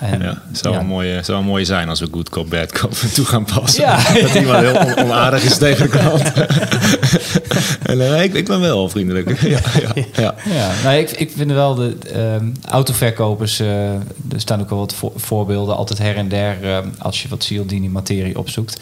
En, 0.00 0.20
Ja, 0.22 0.42
het 0.48 0.58
zou, 0.58 0.74
ja. 0.74 0.80
Wel 0.80 0.88
mooi, 0.88 1.16
eh, 1.16 1.22
zou 1.24 1.38
wel 1.38 1.46
mooi 1.46 1.64
zijn 1.64 1.88
als 1.88 2.00
we 2.00 2.08
good 2.12 2.28
cop, 2.28 2.50
bad 2.50 2.72
cop 2.72 2.92
toe 3.14 3.24
gaan 3.24 3.44
passen. 3.44 3.82
Ja. 3.82 3.96
Dat 4.20 4.34
iemand 4.34 4.58
heel 4.60 4.76
on- 4.76 4.98
onaardig 5.04 5.42
is 5.44 5.56
tegen 5.58 5.90
de 5.90 5.98
klant. 5.98 6.22
en 7.90 8.00
eh, 8.14 8.22
ik, 8.22 8.34
ik 8.34 8.46
ben 8.46 8.60
wel 8.60 8.88
vriendelijk. 8.88 9.40
Ja, 9.40 9.58
ja, 9.80 9.92
ja. 10.14 10.34
Ja, 10.44 10.70
nou, 10.84 10.96
ik, 10.96 11.10
ik 11.10 11.32
vind 11.36 11.50
wel 11.52 11.74
de 11.74 11.96
ehm, 12.14 12.46
autoverkopers. 12.68 13.60
eh, 13.60 13.92
er 13.92 14.00
staan 14.36 14.60
ook 14.60 14.70
wel 14.70 14.78
wat 14.78 14.94
vo- 14.94 15.12
voorbeelden, 15.16 15.76
altijd 15.76 15.98
her 15.98 16.16
en 16.16 16.28
der, 16.28 16.56
eh, 16.62 16.78
als 16.98 17.22
je 17.22 17.28
wat 17.28 17.44
Cialdini-materie 17.44 18.38
opzoekt. 18.38 18.80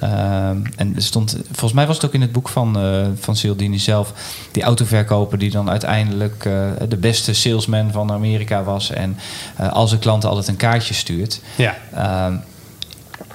Ehm, 0.00 0.56
en 0.76 0.92
er 0.96 1.02
stond, 1.02 1.36
volgens 1.44 1.72
mij 1.72 1.86
was 1.86 1.96
het 1.96 2.04
ook 2.04 2.14
in 2.14 2.20
het 2.20 2.32
boek 2.32 2.48
van, 2.48 2.78
eh 2.78 3.06
van 3.20 3.36
Cialdini 3.36 3.78
zelf, 3.78 4.12
die 4.52 4.62
autoverkoper 4.62 5.38
die 5.38 5.50
dan 5.50 5.70
uiteindelijk 5.70 6.44
eh, 6.44 6.70
de 6.88 6.96
beste 6.96 7.34
salesman 7.34 7.92
van 7.92 8.12
Amerika 8.12 8.62
was 8.62 8.90
en 8.90 9.16
eh 9.56 9.72
al 9.72 9.88
zijn 9.88 10.00
klanten 10.00 10.28
altijd 10.28 10.48
een 10.48 10.56
kaartje 10.56 10.94
stuurt. 10.94 11.40
Ja, 11.56 11.76
Ehm, 11.94 12.34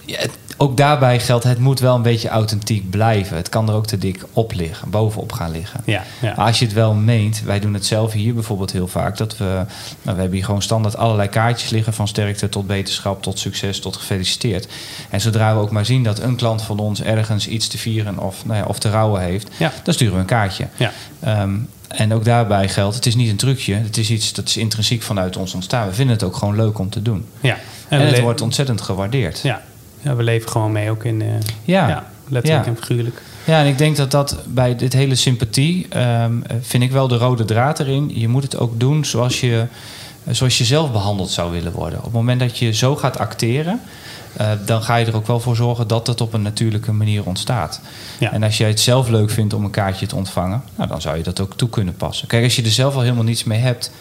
ja, 0.06 0.20
ook 0.58 0.78
daarbij 0.78 1.20
geldt, 1.20 1.44
het 1.44 1.60
moet 1.60 1.80
wel 1.80 1.96
een 1.96 2.02
beetje 2.02 2.30
authentiek 2.30 2.90
blijven. 2.90 3.38
Het 3.38 3.50
kan 3.50 3.70
er 3.70 3.76
ook 3.76 3.86
te 3.86 3.98
dik 3.98 4.24
op 4.34 4.54
liggen, 4.54 4.90
bovenop 4.90 5.32
gaan 5.32 5.52
liggen. 5.52 5.82
ja, 5.86 6.04
ja. 6.22 6.34
Maar 6.36 6.46
als 6.46 6.60
je 6.60 6.66
het 6.66 6.74
wel 6.74 6.94
meent, 6.94 7.42
wij 7.46 7.60
doen 7.60 7.74
het 7.74 7.86
zelf 7.86 8.12
hier 8.12 8.34
bijvoorbeeld 8.34 8.72
heel 8.72 8.88
vaak, 8.88 9.18
dat 9.18 9.38
we, 9.38 9.44
nou, 9.46 9.66
we 10.02 10.12
hebben 10.12 10.32
hier 10.32 10.46
gewoon 10.46 10.62
standaard 10.62 10.98
allerlei 10.98 11.30
kaartjes 11.30 11.70
liggen, 11.70 11.94
van 11.94 12.08
sterkte 12.08 12.50
tot 12.50 12.68
beterschap, 12.68 13.22
tot 13.24 13.40
succes, 13.40 13.80
tot 13.80 13.96
gefeliciteerd. 13.98 14.68
En 15.10 15.22
zodra 15.22 15.54
we 15.56 15.62
ook 15.62 15.72
maar 15.72 15.86
zien 15.86 16.04
dat 16.04 16.20
een 16.20 16.36
klant 16.36 16.62
van 16.62 16.80
ons 16.80 17.02
ergens 17.02 17.48
iets 17.48 17.68
te 17.68 17.78
vieren 17.78 18.20
of, 18.20 18.46
nou 18.46 18.58
ja, 18.60 18.66
of 18.66 18.80
te 18.80 18.90
rouwen 18.90 19.22
heeft, 19.22 19.50
Ja. 19.58 19.72
dan 19.84 19.94
sturen 19.94 20.14
we 20.14 20.20
een 20.20 20.26
kaartje. 20.26 20.68
Ja. 20.78 20.92
Ehm, 21.20 21.56
en 21.88 22.14
ook 22.14 22.26
daarbij 22.26 22.70
geldt, 22.70 22.96
het 22.96 23.06
is 23.06 23.16
niet 23.16 23.30
een 23.30 23.36
trucje, 23.38 23.74
het 23.74 23.98
is 23.98 24.10
iets 24.10 24.34
dat 24.34 24.48
is 24.48 24.58
intrinsiek 24.58 25.02
vanuit 25.02 25.38
ons 25.38 25.54
ontstaan. 25.54 25.88
We 25.88 25.94
vinden 25.94 26.16
het 26.16 26.24
ook 26.24 26.36
gewoon 26.36 26.56
leuk 26.56 26.80
om 26.80 26.90
te 26.90 27.02
doen. 27.02 27.26
ja. 27.42 27.58
En, 27.88 28.00
we 28.00 28.06
het 28.06 28.20
wordt 28.20 28.42
ontzettend 28.42 28.82
gewaardeerd. 28.82 29.40
ja. 29.44 29.62
Ja, 30.04 30.16
we 30.16 30.24
leven 30.24 30.50
gewoon 30.50 30.72
mee 30.72 30.90
ook 30.90 31.04
in... 31.04 31.22
eh, 31.22 31.28
Ja. 31.64 31.88
ja, 31.88 32.10
letterlijk 32.28 32.66
Ja. 32.66 32.72
en 32.72 32.78
figuurlijk. 32.78 33.22
Ja, 33.46 33.60
en 33.60 33.68
ik 33.68 33.78
denk 33.78 33.96
dat 33.96 34.12
dat 34.12 34.38
bij 34.48 34.76
dit 34.76 34.94
hele 34.94 35.16
sympathie, 35.16 35.86
ehm, 35.90 36.34
vind 36.62 36.84
ik 36.84 36.92
wel 36.92 37.08
de 37.08 37.18
rode 37.18 37.46
draad 37.46 37.80
erin. 37.80 38.12
Je 38.14 38.28
moet 38.28 38.44
het 38.44 38.58
ook 38.58 38.80
doen 38.80 39.06
zoals 39.06 39.40
je, 39.40 39.66
zoals 40.30 40.58
je 40.58 40.64
zelf 40.64 40.92
behandeld 40.92 41.30
zou 41.30 41.52
willen 41.52 41.72
worden. 41.72 41.98
Op 42.00 42.04
het 42.06 42.14
moment 42.14 42.40
dat 42.40 42.58
je 42.58 42.72
zo 42.74 42.96
gaat 42.96 43.18
acteren, 43.20 43.82
eh, 44.38 44.52
dan 44.66 44.84
ga 44.84 44.96
je 44.96 45.06
er 45.06 45.16
ook 45.16 45.28
wel 45.28 45.40
voor 45.40 45.56
zorgen 45.56 45.88
dat 45.88 46.08
het 46.08 46.22
op 46.22 46.34
een 46.34 46.42
natuurlijke 46.42 46.92
manier 46.92 47.24
ontstaat. 47.26 47.82
Ja. 48.20 48.32
En 48.32 48.44
als 48.44 48.58
jij 48.58 48.68
het 48.70 48.80
zelf 48.80 49.10
leuk 49.10 49.30
vindt 49.30 49.54
om 49.54 49.64
een 49.64 49.70
kaartje 49.72 50.06
te 50.06 50.16
ontvangen, 50.16 50.64
nou, 50.76 50.90
dan 50.90 51.02
zou 51.02 51.18
je 51.18 51.24
dat 51.24 51.40
ook 51.40 51.54
toe 51.58 51.70
kunnen 51.70 51.96
passen. 51.96 52.28
Kijk, 52.28 52.44
als 52.44 52.56
je 52.56 52.62
er 52.64 52.70
zelf 52.72 52.96
al 52.96 53.02
helemaal 53.02 53.24
niets 53.24 53.44
mee 53.44 53.60
hebt, 53.60 53.92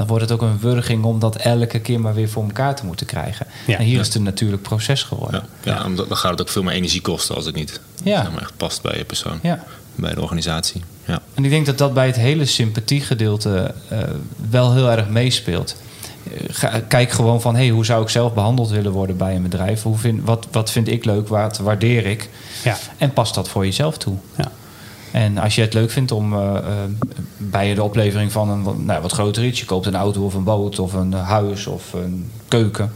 dan 0.00 0.08
wordt 0.08 0.24
het 0.24 0.32
ook 0.32 0.42
een 0.42 0.58
wurging 0.58 1.04
om 1.04 1.18
dat 1.18 1.36
elke 1.36 1.78
keer 1.80 2.00
maar 2.00 2.14
weer 2.14 2.28
voor 2.28 2.42
elkaar 2.44 2.76
te 2.76 2.84
moeten 2.86 3.06
krijgen. 3.06 3.46
Ja. 3.66 3.78
En 3.78 3.84
hier 3.84 4.00
is 4.00 4.06
het 4.06 4.14
een 4.14 4.22
natuurlijk 4.22 4.62
proces 4.62 5.02
geworden. 5.02 5.42
Ja, 5.62 5.74
ja, 5.74 5.84
omdat 5.84 6.08
dan 6.08 6.16
gaat 6.16 6.30
het 6.30 6.40
ook 6.40 6.48
veel 6.48 6.62
meer 6.62 6.72
energie 6.74 7.00
kosten 7.00 7.34
als 7.34 7.44
het 7.44 7.54
niet 7.54 7.80
Ja. 8.02 8.22
zeg 8.22 8.32
maar, 8.32 8.40
echt 8.42 8.56
past 8.56 8.82
bij 8.82 8.96
je 8.98 9.04
persoon, 9.04 9.38
ja. 9.42 9.64
bij 9.94 10.14
de 10.14 10.20
organisatie. 10.20 10.82
Ja. 11.04 11.20
En 11.34 11.44
ik 11.44 11.50
denk 11.50 11.66
dat 11.66 11.78
dat 11.78 11.94
bij 11.94 12.06
het 12.06 12.16
hele 12.16 12.44
sympathiegedeelte 12.44 13.74
eh 13.88 13.98
wel 14.50 14.72
heel 14.74 14.90
erg 14.90 15.08
meespeelt. 15.08 15.76
Eh, 16.24 16.30
ga- 16.50 16.80
kijk 16.88 17.10
gewoon 17.10 17.40
van, 17.40 17.54
hey, 17.56 17.68
hoe 17.68 17.84
zou 17.84 18.02
ik 18.02 18.08
zelf 18.08 18.34
behandeld 18.34 18.70
willen 18.70 18.92
worden 18.92 19.16
bij 19.16 19.36
een 19.36 19.42
bedrijf? 19.42 19.82
Hoe 19.82 19.98
vind, 19.98 20.20
wat, 20.24 20.46
wat 20.50 20.70
vind 20.70 20.88
ik 20.88 21.04
leuk? 21.04 21.28
Wat 21.28 21.58
waardeer 21.58 22.06
ik? 22.06 22.28
Ja, 22.64 22.76
En 22.98 23.12
pas 23.12 23.32
dat 23.32 23.48
voor 23.48 23.64
jezelf 23.64 23.98
toe. 23.98 24.16
ja. 24.36 24.50
En 25.10 25.38
als 25.38 25.54
je 25.54 25.60
het 25.60 25.74
leuk 25.74 25.90
vindt 25.90 26.12
om 26.12 26.32
eh, 26.32 26.56
eh, 26.56 26.62
bij 27.36 27.74
de 27.74 27.82
oplevering 27.82 28.32
van 28.32 28.48
een 28.50 28.62
wat- 28.62 28.78
nou, 28.78 29.02
wat 29.02 29.12
groter 29.12 29.44
iets... 29.44 29.60
je 29.60 29.66
koopt 29.66 29.86
een 29.86 29.96
auto 29.96 30.24
of 30.24 30.34
een 30.34 30.44
boot 30.44 30.78
of 30.78 30.92
een 30.92 31.12
huis 31.12 31.66
of 31.66 31.92
een 31.92 32.30
keuken... 32.48 32.92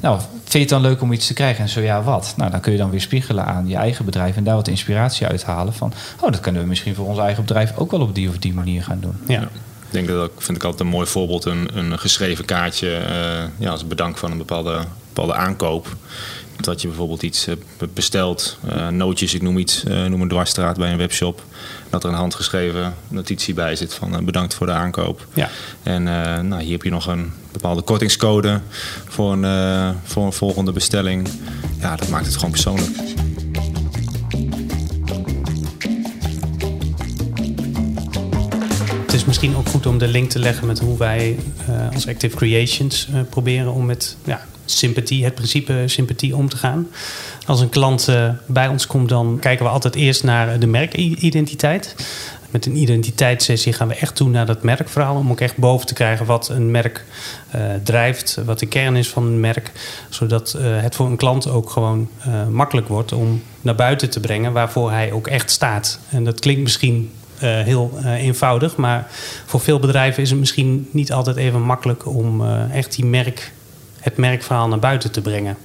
Nou, 0.00 0.20
vind 0.20 0.52
je 0.52 0.58
het 0.58 0.68
dan 0.68 0.80
leuk 0.80 1.02
om 1.02 1.12
iets 1.12 1.26
te 1.26 1.34
krijgen? 1.34 1.62
En 1.62 1.68
zo 1.68 1.80
ja, 1.80 2.02
wat? 2.02 2.34
Nou, 2.36 2.50
dan 2.50 2.60
kun 2.60 2.72
je 2.72 2.78
dan 2.78 2.90
weer 2.90 3.00
spiegelen 3.00 3.44
aan 3.44 3.68
je 3.68 3.76
eigen 3.76 4.04
bedrijf... 4.04 4.36
en 4.36 4.44
daar 4.44 4.54
wat 4.54 4.68
inspiratie 4.68 5.26
uithalen 5.26 5.74
van... 5.74 5.92
oh, 6.20 6.30
dat 6.30 6.40
kunnen 6.40 6.62
we 6.62 6.68
misschien 6.68 6.94
voor 6.94 7.06
ons 7.06 7.18
eigen 7.18 7.44
bedrijf 7.44 7.76
ook 7.76 7.90
wel 7.90 8.00
op 8.00 8.14
die 8.14 8.28
of 8.28 8.38
die 8.38 8.54
manier 8.54 8.82
gaan 8.82 9.00
doen. 9.00 9.16
ja. 9.26 9.48
Ik 9.90 9.96
denk 9.96 10.08
dat 10.08 10.16
dat 10.16 10.30
vind 10.44 10.56
ik 10.56 10.64
altijd 10.64 10.82
een 10.82 10.94
mooi 10.96 11.06
voorbeeld, 11.06 11.44
een, 11.44 11.68
een 11.78 11.98
geschreven 11.98 12.44
kaartje 12.44 12.96
eh, 12.96 13.42
ja, 13.58 13.70
als 13.70 13.86
bedank 13.86 14.16
van 14.18 14.30
een 14.30 14.38
bepaalde, 14.38 14.84
bepaalde 15.12 15.34
aankoop. 15.34 15.96
Dat 16.60 16.80
je 16.80 16.88
bijvoorbeeld 16.88 17.22
iets 17.22 17.46
eh, 17.46 17.54
bestelt, 17.94 18.58
eh, 18.68 18.88
nootjes, 18.88 19.34
ik 19.34 19.42
noem 19.42 19.58
iets, 19.58 19.84
eh, 19.84 20.04
noem 20.04 20.20
een 20.20 20.28
dwarsstraat 20.28 20.76
bij 20.76 20.90
een 20.92 20.98
webshop. 20.98 21.42
Dat 21.90 22.04
er 22.04 22.10
een 22.10 22.16
handgeschreven 22.16 22.94
notitie 23.08 23.54
bij 23.54 23.76
zit 23.76 23.94
van 23.94 24.24
bedankt 24.24 24.54
voor 24.54 24.66
de 24.66 24.72
aankoop. 24.72 25.26
Ja. 25.32 25.48
En 25.82 26.02
nou, 26.48 26.62
hier 26.62 26.72
heb 26.72 26.82
je 26.82 26.90
nog 26.90 27.06
een 27.06 27.32
bepaalde 27.52 27.82
kortingscode 27.82 28.60
voor 29.08 29.32
een, 29.32 29.94
voor 30.04 30.26
een 30.26 30.32
volgende 30.32 30.72
bestelling. 30.72 31.28
Ja, 31.80 31.96
dat 31.96 32.08
maakt 32.08 32.26
het 32.26 32.34
gewoon 32.34 32.50
persoonlijk. 32.50 32.90
Het 39.00 39.12
is 39.12 39.24
misschien 39.24 39.56
ook 39.56 39.68
goed 39.68 39.86
om 39.86 39.98
de 39.98 40.08
link 40.08 40.30
te 40.30 40.38
leggen 40.38 40.66
met 40.66 40.78
hoe 40.78 40.98
wij 40.98 41.38
als 41.92 42.08
Active 42.08 42.36
Creations 42.36 43.08
proberen 43.30 43.72
om 43.72 43.86
met 43.86 44.16
ja, 44.24 44.46
sympathie, 44.70 45.24
het 45.24 45.34
principe 45.34 45.82
sympathie 45.86 46.36
om 46.36 46.48
te 46.48 46.56
gaan. 46.56 46.88
Als 47.46 47.60
een 47.60 47.68
klant 47.68 48.08
eh, 48.08 48.28
bij 48.46 48.68
ons 48.68 48.86
komt, 48.86 49.08
dan 49.08 49.38
kijken 49.40 49.64
we 49.64 49.70
altijd 49.70 49.94
eerst 49.94 50.24
naar 50.24 50.58
de 50.58 50.66
merkidentiteit. 50.66 51.94
Met 52.50 52.66
een 52.66 52.76
identiteitssessie 52.76 53.72
gaan 53.72 53.88
we 53.88 53.94
echt 53.94 54.14
toe 54.14 54.28
naar 54.28 54.46
dat 54.46 54.62
merkverhaal. 54.62 55.16
Om 55.16 55.30
ook 55.30 55.40
echt 55.40 55.56
boven 55.56 55.86
te 55.86 55.94
krijgen 55.94 56.26
wat 56.26 56.48
een 56.48 56.70
merk 56.70 57.04
eh, 57.50 57.60
drijft. 57.82 58.38
Wat 58.44 58.58
de 58.58 58.66
kern 58.66 58.96
is 58.96 59.08
van 59.08 59.26
een 59.26 59.40
merk. 59.40 59.72
Zodat 60.08 60.54
eh, 60.54 60.62
het 60.82 60.94
voor 60.94 61.06
een 61.06 61.16
klant 61.16 61.48
ook 61.48 61.70
gewoon 61.70 62.08
eh, 62.18 62.46
makkelijk 62.46 62.88
wordt 62.88 63.12
om 63.12 63.42
naar 63.60 63.74
buiten 63.74 64.10
te 64.10 64.20
brengen. 64.20 64.52
Waarvoor 64.52 64.90
hij 64.90 65.12
ook 65.12 65.26
echt 65.26 65.50
staat. 65.50 66.00
En 66.08 66.24
dat 66.24 66.40
klinkt 66.40 66.62
misschien 66.62 67.10
eh, 67.40 67.60
heel 67.60 67.90
eh, 68.02 68.12
eenvoudig. 68.12 68.76
Maar 68.76 69.06
voor 69.46 69.60
veel 69.60 69.78
bedrijven 69.78 70.22
is 70.22 70.30
het 70.30 70.38
misschien 70.38 70.88
niet 70.90 71.12
altijd 71.12 71.36
even 71.36 71.62
makkelijk 71.62 72.06
om 72.06 72.44
eh, 72.44 72.74
echt 72.74 72.96
die 72.96 73.04
merk, 73.04 73.52
het 74.00 74.16
merkverhaal 74.16 74.68
naar 74.68 74.78
buiten 74.78 75.10
te 75.10 75.20
brengen. 75.20 75.56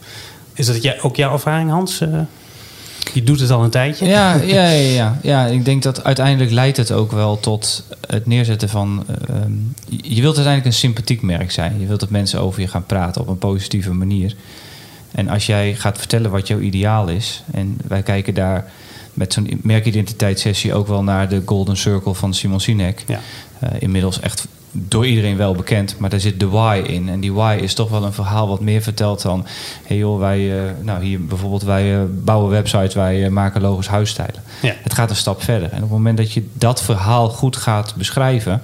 Is 0.53 0.65
dat 0.65 1.01
ook 1.01 1.15
jouw 1.15 1.33
ervaring, 1.33 1.69
Hans? 1.69 2.01
Eh, 2.01 2.19
je 3.13 3.23
doet 3.23 3.39
het 3.39 3.51
al 3.51 3.63
een 3.63 3.69
tijdje. 3.69 4.05
Ja, 4.05 4.33
ja, 4.55 4.69
ja, 4.69 4.89
ja. 4.89 5.19
ja, 5.21 5.45
ik 5.45 5.65
denk 5.65 5.83
dat 5.83 6.03
uiteindelijk 6.03 6.51
leidt 6.51 6.77
het 6.77 6.91
ook 6.91 7.11
wel 7.11 7.39
tot 7.39 7.83
het 8.07 8.25
neerzetten 8.25 8.69
van... 8.69 9.03
eh, 9.07 9.35
ehm, 9.35 9.51
je 9.87 10.21
wilt 10.21 10.35
uiteindelijk 10.35 10.65
een 10.65 10.79
sympathiek 10.79 11.21
merk 11.21 11.51
zijn. 11.51 11.79
Je 11.79 11.85
wilt 11.87 11.99
dat 11.99 12.09
mensen 12.09 12.41
over 12.41 12.61
je 12.61 12.67
gaan 12.67 12.85
praten 12.85 13.21
op 13.21 13.27
een 13.27 13.37
positieve 13.37 13.93
manier. 13.93 14.35
En 15.11 15.29
als 15.29 15.45
jij 15.45 15.75
gaat 15.75 15.97
vertellen 15.97 16.31
wat 16.31 16.47
jouw 16.47 16.59
ideaal 16.59 17.07
is... 17.07 17.43
en 17.51 17.77
wij 17.87 18.01
kijken 18.01 18.33
daar 18.33 18.71
met 19.13 19.33
zo'n 19.33 19.59
merkidentiteitssessie 19.63 20.73
ook 20.73 20.87
wel 20.87 21.03
naar 21.03 21.29
de 21.29 21.41
Golden 21.45 21.77
Circle 21.77 22.13
van 22.13 22.33
Simon 22.33 22.59
Sinek... 22.59 23.03
Ja. 23.07 23.19
Eh, 23.59 23.69
inmiddels 23.79 24.19
echt 24.19 24.47
door 24.77 25.05
iedereen 25.05 25.37
wel 25.37 25.53
bekend, 25.53 25.97
maar 25.97 26.09
daar 26.09 26.19
zit 26.19 26.39
de 26.39 26.47
why 26.47 26.83
in. 26.87 27.09
En 27.09 27.19
die 27.19 27.33
why 27.33 27.57
is 27.61 27.73
toch 27.73 27.89
wel 27.89 28.03
een 28.03 28.13
verhaal 28.13 28.47
wat 28.47 28.59
meer 28.59 28.81
vertelt 28.81 29.21
dan... 29.21 29.45
hey 29.83 29.97
joh, 29.97 30.19
wij, 30.19 30.57
eh, 30.57 30.71
nou 30.81 31.03
hier 31.03 31.25
bijvoorbeeld, 31.25 31.63
wij 31.63 31.95
eh, 31.95 32.01
bouwen 32.09 32.49
websites, 32.49 32.93
wij 32.93 33.25
eh, 33.25 33.31
maken 33.31 33.61
logos 33.61 33.87
huisstijlen. 33.87 34.43
Ja. 34.61 34.73
Het 34.83 34.93
gaat 34.93 35.09
een 35.09 35.15
stap 35.15 35.43
verder. 35.43 35.69
En 35.69 35.75
op 35.75 35.81
het 35.81 35.89
moment 35.89 36.17
dat 36.17 36.31
je 36.31 36.47
dat 36.53 36.81
verhaal 36.81 37.29
goed 37.29 37.55
gaat 37.55 37.95
beschrijven... 37.95 38.61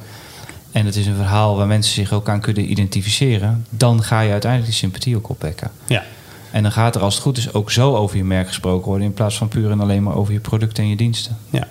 en 0.72 0.86
het 0.86 0.96
is 0.96 1.08
een 1.08 1.15
verhaal 1.15 1.58
waar 1.58 1.68
mensen 1.68 1.94
zich 1.94 2.13
ook 2.13 2.30
aan 2.30 2.41
kunnen 2.41 2.72
identificeren... 2.72 3.65
dan 3.70 4.03
ga 4.03 4.22
je 4.22 4.32
uiteindelijk 4.32 4.72
die 4.72 4.80
sympathie 4.80 5.15
ook 5.15 5.30
opwekken. 5.30 5.72
Ja. 5.86 6.03
En 6.51 6.63
dan 6.63 6.72
gaat 6.72 6.96
er 6.96 7.01
als 7.01 7.13
het 7.13 7.24
goed 7.24 7.38
is 7.38 7.53
ook 7.53 7.72
zo 7.72 7.96
over 7.96 8.18
je 8.18 8.24
merk 8.24 8.48
gesproken 8.48 8.88
worden... 8.88 9.08
in 9.08 9.13
plaats 9.13 9.38
van 9.38 9.48
puur 9.48 9.72
en 9.72 9.80
alleen 9.80 10.03
maar 10.03 10.15
over 10.15 10.34
je 10.34 10.39
producten 10.39 10.84
en 10.84 10.89
je 10.89 10.96
diensten. 10.96 11.38
Ja. 11.50 11.68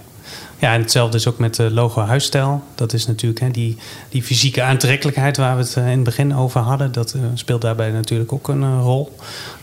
Ja, 0.60 0.74
en 0.74 0.80
hetzelfde 0.80 1.16
is 1.16 1.28
ook 1.28 1.38
met 1.38 1.58
logo 1.58 2.00
huisstijl. 2.00 2.62
Dat 2.74 2.92
is 2.92 3.06
natuurlijk 3.06 3.40
hè, 3.40 3.50
die, 3.50 3.76
die 4.08 4.22
fysieke 4.22 4.62
aantrekkelijkheid 4.62 5.36
waar 5.36 5.56
we 5.56 5.62
het 5.62 5.76
eh, 5.76 5.84
in 5.84 5.90
het 5.90 6.04
begin 6.04 6.36
over 6.36 6.60
hadden. 6.60 6.92
Dat 6.92 7.12
eh, 7.12 7.20
speelt 7.34 7.60
daarbij 7.60 7.90
natuurlijk 7.90 8.32
ook 8.32 8.48
een 8.48 8.62
eh, 8.62 8.80
rol. 8.82 9.16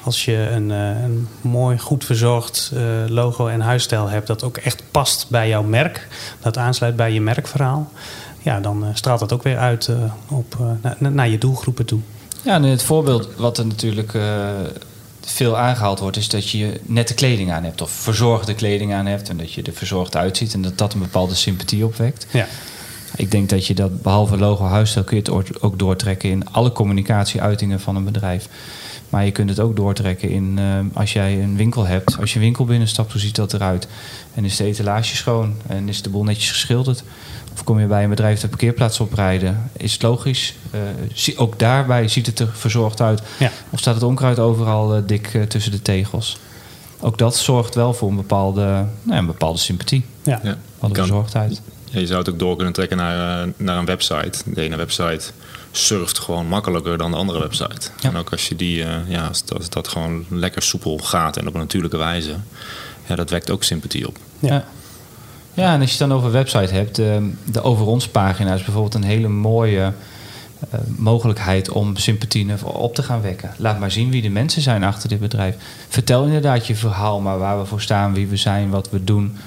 Als 0.04 0.25
je 0.25 0.50
een, 0.51 0.70
een 0.70 1.27
mooi, 1.42 1.80
goed 1.80 2.06
verzorgd 2.06 2.72
logo 3.08 3.48
en 3.48 3.62
huisstijl 3.62 4.10
hebt... 4.10 4.27
dat 4.27 4.44
ook 4.44 4.58
echt 4.58 4.84
past 4.92 5.25
bij 5.30 5.48
jouw 5.48 5.63
merk. 5.63 6.08
Dat 6.42 6.58
aansluit 6.58 6.96
bij 6.96 7.13
je 7.13 7.22
merkverhaal. 7.22 7.92
Ja, 8.42 8.60
dan 8.60 8.86
straalt 8.94 9.20
dat 9.20 9.34
ook 9.34 9.44
weer 9.44 9.58
uit 9.58 9.89
op, 10.27 10.56
eh, 10.60 10.92
na- 11.00 11.10
naar 11.10 11.30
je 11.30 11.38
doelgroepen 11.38 11.86
toe. 11.86 12.00
Ja, 12.42 12.54
en 12.54 12.63
het 12.63 12.84
voorbeeld 12.84 13.30
wat 13.38 13.58
er 13.58 13.66
natuurlijk 13.66 14.13
veel 15.29 15.57
aangehaald 15.57 16.00
wordt, 16.00 16.17
is 16.17 16.29
dat 16.29 16.50
je 16.50 16.79
nette 16.84 17.13
kleding 17.13 17.51
aan 17.51 17.63
hebt 17.63 17.81
of 17.81 17.91
verzorgde 17.91 18.53
kleding 18.53 18.93
aan 18.93 19.05
hebt 19.05 19.29
en 19.29 19.38
dat 19.38 19.53
je 19.53 19.62
er 19.62 19.74
verzorgd 19.74 20.15
uitziet 20.15 20.53
en 20.53 20.62
dat 20.62 20.77
dat 20.77 20.93
een 20.93 21.00
bepaalde 21.00 21.36
sympathie 21.36 21.86
opwekt. 21.86 22.27
Ja, 22.31 22.48
Ik 23.15 23.31
denk 23.31 23.50
dat 23.50 23.65
je 23.67 23.74
dat 23.74 24.01
behalve 24.01 24.38
logo 24.38 24.65
huisstijl 24.65 25.05
kun 25.05 25.17
je 25.24 25.31
het 25.31 25.62
ook 25.62 25.79
doortrekken 25.79 26.29
in 26.29 26.51
alle 26.51 26.72
communicatieuitingen 26.72 27.79
van 27.79 27.96
een 27.96 28.03
bedrijf. 28.03 28.48
Maar 29.10 29.25
je 29.25 29.31
kunt 29.31 29.50
het 29.50 29.60
ook 29.60 29.75
doortrekken 29.75 30.29
in 30.29 30.55
eh, 30.57 30.79
als 30.93 31.13
jij 31.13 31.43
een 31.43 31.57
winkel 31.57 31.86
hebt. 31.86 32.17
Als 32.19 32.29
je 32.29 32.36
een 32.36 32.46
winkel 32.46 32.65
binnenstapt, 32.65 33.12
hoe 33.12 33.22
ziet 33.22 33.36
dat 33.36 33.53
eruit? 33.53 33.88
En 34.34 34.46
is 34.46 34.55
de 34.55 34.63
etalage 34.63 35.15
schoon? 35.15 35.55
En 35.67 35.89
is 35.89 36.01
de 36.01 36.10
boel 36.10 36.24
netjes 36.24 36.51
geschilderd? 36.51 37.03
Of 37.58 37.64
kom 37.64 37.80
je 37.80 37.86
bij 37.86 38.04
een 38.04 38.10
bedrijf 38.10 38.40
de 38.40 38.48
parkeerplaats 38.48 39.00
oprijden? 39.00 39.70
Is 39.78 39.94
het 39.94 40.02
logisch? 40.02 40.54
Eh, 40.72 40.80
zie- 41.14 41.38
ook 41.38 41.60
daarbij 41.60 42.08
ziet 42.08 42.26
het 42.26 42.40
er 42.40 42.50
verzorgd 42.54 43.02
uit. 43.02 43.22
Ja. 43.40 43.52
Of 43.70 43.80
staat 43.80 43.94
het 43.94 44.04
onkruid 44.04 44.40
overal 44.40 44.96
eh, 44.96 45.02
dik 45.06 45.34
eh, 45.34 45.42
tussen 45.44 45.72
de 45.72 45.82
tegels? 45.82 46.38
Ook 47.00 47.18
dat 47.18 47.36
zorgt 47.38 47.76
wel 47.76 47.94
voor 47.94 48.10
een 48.10 48.16
bepaalde, 48.16 48.62
nou 48.62 48.88
ja, 49.08 49.18
een 49.18 49.26
bepaalde 49.26 49.60
sympathie. 49.60 50.06
Ja. 50.24 50.40
Ja. 50.44 50.58
Wat 50.80 50.92
Kan- 50.92 51.06
verzorgdheid. 51.06 51.62
Ja, 51.90 52.00
je 52.00 52.06
zou 52.08 52.20
het 52.20 52.30
ook 52.30 52.40
door 52.40 52.56
kunnen 52.56 52.74
trekken 52.74 52.98
naar, 52.98 53.48
naar 53.58 53.78
een 53.78 53.86
website. 53.86 54.32
De 54.46 54.62
ene 54.62 54.76
website 54.76 55.22
surft 55.72 56.20
gewoon 56.20 56.48
makkelijker 56.48 56.98
dan 56.98 57.12
de 57.12 57.18
andere 57.18 57.40
website. 57.40 57.90
Ja. 58.00 58.10
En 58.10 58.16
ook 58.16 58.30
als 58.32 58.48
je 58.48 58.56
die, 58.56 58.86
ja, 59.08 59.28
als 59.28 59.46
dat, 59.46 59.58
als 59.58 59.70
dat 59.70 59.88
gewoon 59.88 60.26
lekker 60.30 60.62
soepel 60.62 60.98
gaat 60.98 61.38
en 61.38 61.48
op 61.48 61.54
een 61.54 61.60
natuurlijke 61.60 61.98
wijze, 61.98 62.36
ja, 63.08 63.16
dat 63.16 63.30
wekt 63.30 63.50
ook 63.52 63.64
sympathie 63.64 64.08
op. 64.08 64.18
Ja. 64.40 64.66
Ja, 65.58 65.74
en 65.74 65.82
als 65.82 65.92
je 65.92 65.98
het 65.98 66.10
dan 66.10 66.18
over 66.18 66.32
website 66.32 66.74
hebt, 66.74 66.96
de, 66.96 67.32
de 67.44 67.64
over 67.64 67.86
ons 67.86 68.08
pagina 68.08 68.54
is 68.54 68.64
bijvoorbeeld 68.64 68.94
een 68.94 69.04
hele 69.04 69.28
mooie 69.28 69.94
eh, 70.70 70.80
mogelijkheid 70.96 71.70
om 71.70 71.96
sympathie 71.96 72.48
op 72.64 72.96
te 72.96 73.04
gaan 73.04 73.22
wekken. 73.22 73.52
Laat 73.58 73.80
maar 73.80 73.92
zien 73.92 74.12
wie 74.12 74.22
de 74.22 74.30
mensen 74.30 74.62
zijn 74.62 74.84
achter 74.84 75.10
dit 75.10 75.20
bedrijf. 75.20 75.56
Vertel 75.88 76.24
inderdaad 76.26 76.68
je 76.68 76.76
verhaal, 76.76 77.22
maar 77.22 77.38
waar 77.38 77.60
we 77.60 77.66
voor 77.66 77.82
staan, 77.82 78.14
wie 78.14 78.28
we 78.28 78.38
zijn, 78.38 78.70
wat 78.70 78.90
we 78.90 79.04
doen. 79.04 79.38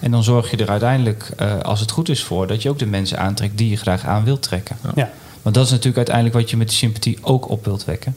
En 0.00 0.10
dan 0.10 0.22
zorg 0.22 0.50
je 0.50 0.56
er 0.56 0.70
uiteindelijk, 0.70 1.30
eh, 1.36 1.60
als 1.60 1.80
het 1.80 1.90
goed 1.90 2.08
is, 2.08 2.24
voor 2.24 2.46
dat 2.46 2.62
je 2.62 2.68
ook 2.68 2.78
de 2.78 2.86
mensen 2.86 3.18
aantrekt 3.18 3.58
die 3.58 3.70
je 3.70 3.76
graag 3.76 4.04
aan 4.04 4.24
wilt 4.24 4.42
trekken. 4.42 4.76
Ja. 4.94 5.10
Want 5.42 5.54
dat 5.54 5.64
is 5.64 5.70
natuurlijk 5.70 5.96
uiteindelijk 5.96 6.36
wat 6.36 6.50
je 6.50 6.56
met 6.56 6.68
die 6.68 6.76
sympathie 6.76 7.18
ook 7.20 7.48
op 7.48 7.64
wilt 7.64 7.84
wekken. 7.84 8.16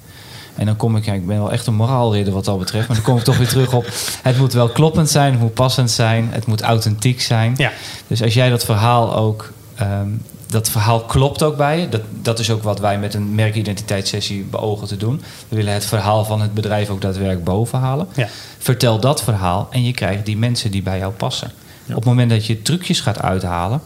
En 0.61 0.67
dan 0.67 0.75
kom 0.75 0.95
ik, 0.95 1.05
ja, 1.05 1.13
ik 1.13 1.27
ben 1.27 1.37
wel 1.37 1.51
echt 1.51 1.67
een 1.67 1.73
moraalridder 1.73 2.33
wat 2.33 2.45
dat 2.45 2.59
betreft, 2.59 2.87
maar 2.87 2.95
dan 2.95 3.05
kom 3.05 3.17
ik 3.17 3.23
toch 3.23 3.37
weer 3.37 3.47
terug 3.47 3.73
op: 3.73 3.85
het 4.21 4.37
moet 4.37 4.53
wel 4.53 4.69
kloppend 4.69 5.09
zijn, 5.09 5.31
het 5.31 5.41
moet 5.41 5.53
passend 5.53 5.91
zijn, 5.91 6.27
het 6.31 6.45
moet 6.45 6.61
authentiek 6.61 7.21
zijn. 7.21 7.53
Ja. 7.57 7.71
Dus 8.07 8.23
als 8.23 8.33
jij 8.33 8.49
dat 8.49 8.65
verhaal 8.65 9.15
ook, 9.15 9.51
ehm, 9.75 10.09
dat 10.47 10.69
verhaal 10.69 10.99
klopt 10.99 11.43
ook 11.43 11.57
bij 11.57 11.79
je, 11.79 11.89
dat, 11.89 12.01
dat 12.21 12.39
is 12.39 12.49
ook 12.51 12.63
wat 12.63 12.79
wij 12.79 12.99
met 12.99 13.13
een 13.13 13.35
merkidentiteitssessie 13.35 14.43
beogen 14.43 14.87
te 14.87 14.97
doen. 14.97 15.21
We 15.49 15.55
willen 15.55 15.73
het 15.73 15.85
verhaal 15.85 16.25
van 16.25 16.41
het 16.41 16.53
bedrijf 16.53 16.89
ook 16.89 17.01
daadwerkelijk 17.01 17.43
boven 17.43 17.79
halen. 17.79 18.07
Ja. 18.15 18.27
Vertel 18.57 18.99
dat 18.99 19.23
verhaal 19.23 19.67
en 19.71 19.83
je 19.83 19.93
krijgt 19.93 20.25
die 20.25 20.37
mensen 20.37 20.71
die 20.71 20.83
bij 20.83 20.97
jou 20.97 21.13
passen. 21.13 21.51
Op 21.87 21.95
het 21.95 22.05
moment 22.05 22.29
dat 22.29 22.45
je 22.45 22.61
trucjes 22.61 22.99
gaat 22.99 23.21
uithalen, 23.21 23.81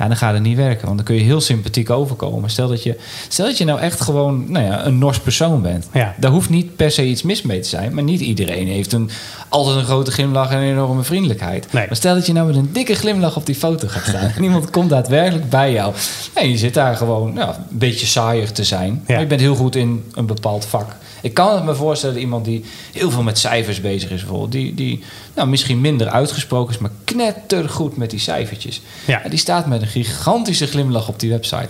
ja, 0.00 0.08
dan 0.08 0.16
gaat 0.16 0.34
het 0.34 0.42
niet 0.42 0.56
werken. 0.56 0.84
Want 0.84 0.96
dan 0.96 1.06
kun 1.06 1.14
je 1.14 1.22
heel 1.22 1.40
sympathiek 1.40 1.90
overkomen. 1.90 2.50
Stel 2.50 2.68
dat 2.68 2.82
je, 2.82 2.98
stel 3.28 3.46
dat 3.46 3.58
je 3.58 3.64
nou 3.64 3.80
echt 3.80 4.00
gewoon 4.00 4.44
nou 4.48 4.64
ja, 4.64 4.84
een 4.84 4.98
Nors 4.98 5.20
persoon 5.20 5.62
bent. 5.62 5.88
Ja. 5.92 6.14
Daar 6.18 6.30
hoeft 6.30 6.50
niet 6.50 6.76
per 6.76 6.90
se 6.90 7.06
iets 7.06 7.22
mis 7.22 7.42
mee 7.42 7.60
te 7.60 7.68
zijn. 7.68 7.94
Maar 7.94 8.02
niet 8.02 8.20
iedereen 8.20 8.66
heeft 8.66 8.92
een, 8.92 9.10
altijd 9.48 9.76
een 9.76 9.84
grote 9.84 10.10
glimlach 10.10 10.50
en 10.50 10.58
een 10.58 10.70
enorme 10.70 11.02
vriendelijkheid. 11.02 11.72
Nee. 11.72 11.86
Maar 11.86 11.96
stel 11.96 12.14
dat 12.14 12.26
je 12.26 12.32
nou 12.32 12.46
met 12.46 12.56
een 12.56 12.72
dikke 12.72 12.94
glimlach 12.94 13.36
op 13.36 13.46
die 13.46 13.54
foto 13.54 13.88
gaat 13.88 14.06
staan. 14.06 14.32
en 14.36 14.42
iemand 14.42 14.70
komt 14.70 14.90
daadwerkelijk 14.90 15.50
bij 15.50 15.72
jou. 15.72 15.94
En 16.34 16.50
je 16.50 16.58
zit 16.58 16.74
daar 16.74 16.96
gewoon 16.96 17.32
nou, 17.32 17.54
een 17.54 17.78
beetje 17.78 18.06
saaier 18.06 18.52
te 18.52 18.64
zijn. 18.64 18.92
Ja. 18.92 19.00
Maar 19.06 19.20
je 19.20 19.26
bent 19.26 19.40
heel 19.40 19.54
goed 19.54 19.76
in 19.76 20.04
een 20.14 20.26
bepaald 20.26 20.64
vak. 20.64 20.96
Ik 21.22 21.34
kan 21.34 21.54
het 21.54 21.64
me 21.64 21.74
voorstellen 21.74 22.14
dat 22.14 22.24
iemand 22.24 22.44
die 22.44 22.64
heel 22.92 23.10
veel 23.10 23.22
met 23.22 23.38
cijfers 23.38 23.80
bezig 23.80 24.10
is, 24.10 24.20
bijvoorbeeld, 24.20 24.52
die, 24.52 24.74
die 24.74 25.02
nou, 25.34 25.48
misschien 25.48 25.80
minder 25.80 26.08
uitgesproken 26.08 26.74
is, 26.74 26.80
maar 26.80 26.90
knettergoed 27.04 27.96
met 27.96 28.10
die 28.10 28.18
cijfertjes. 28.18 28.80
Ja. 29.06 29.22
die 29.28 29.38
staat 29.38 29.66
met 29.66 29.82
een 29.82 29.88
gigantische 29.88 30.66
glimlach 30.66 31.08
op 31.08 31.20
die 31.20 31.30
website. 31.30 31.68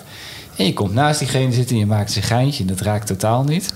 En 0.57 0.65
je 0.67 0.73
komt 0.73 0.95
naast 0.95 1.19
diegene 1.19 1.53
zitten 1.53 1.75
en 1.75 1.81
je 1.81 1.87
maakt 1.87 2.17
een 2.17 2.23
geintje 2.23 2.63
en 2.63 2.69
dat 2.69 2.81
raakt 2.81 3.07
totaal 3.07 3.45
niet. 3.45 3.75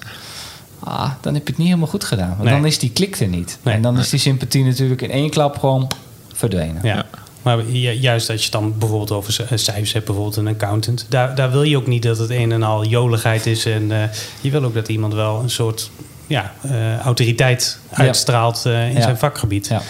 Ah, 0.81 1.11
dan 1.21 1.35
heb 1.35 1.43
je 1.43 1.49
het 1.49 1.59
niet 1.59 1.67
helemaal 1.67 1.89
goed 1.89 2.05
gedaan. 2.05 2.29
Want 2.29 2.43
Nee. 2.43 2.53
dan 2.53 2.67
is 2.67 2.79
die 2.79 2.91
klik 2.91 3.21
er 3.21 3.29
niet. 3.29 3.59
Nee. 3.63 3.75
En 3.75 3.83
dan 3.83 3.99
is 3.99 4.09
die 4.11 4.19
sympathie 4.19 4.65
natuurlijk 4.65 5.03
in 5.03 5.11
één 5.11 5.31
klap 5.31 5.59
gewoon 5.59 5.91
verdwenen. 6.33 6.81
Ja. 6.83 7.07
Maar 7.45 7.65
ju- 7.71 7.91
juist 7.91 8.31
als 8.31 8.39
je 8.39 8.45
het 8.45 8.53
dan 8.53 8.79
bijvoorbeeld 8.79 9.11
over 9.13 9.41
eh, 9.51 9.59
cijfers 9.59 9.93
hebt, 9.93 10.05
bijvoorbeeld 10.05 10.37
een 10.37 10.49
accountant, 10.49 11.07
daar, 11.09 11.35
daar 11.35 11.51
wil 11.51 11.63
je 11.63 11.77
ook 11.77 11.87
niet 11.87 12.03
dat 12.03 12.19
het 12.19 12.31
een 12.31 12.53
en 12.53 12.63
al 12.63 12.85
joligheid 12.85 13.47
is. 13.47 13.65
En 13.65 13.93
eh, 14.03 14.09
je 14.41 14.51
wil 14.51 14.65
ook 14.65 14.75
dat 14.75 14.89
iemand 14.89 15.15
wel 15.15 15.41
een 15.41 15.51
soort 15.51 15.91
ja, 16.27 16.53
eh, 16.63 16.99
autoriteit 16.99 17.79
uitstraalt 17.91 18.67
eh, 18.67 18.89
in 18.89 18.95
Ja. 18.95 19.01
zijn 19.01 19.19
vakgebied. 19.19 19.67
Ja. 19.67 19.83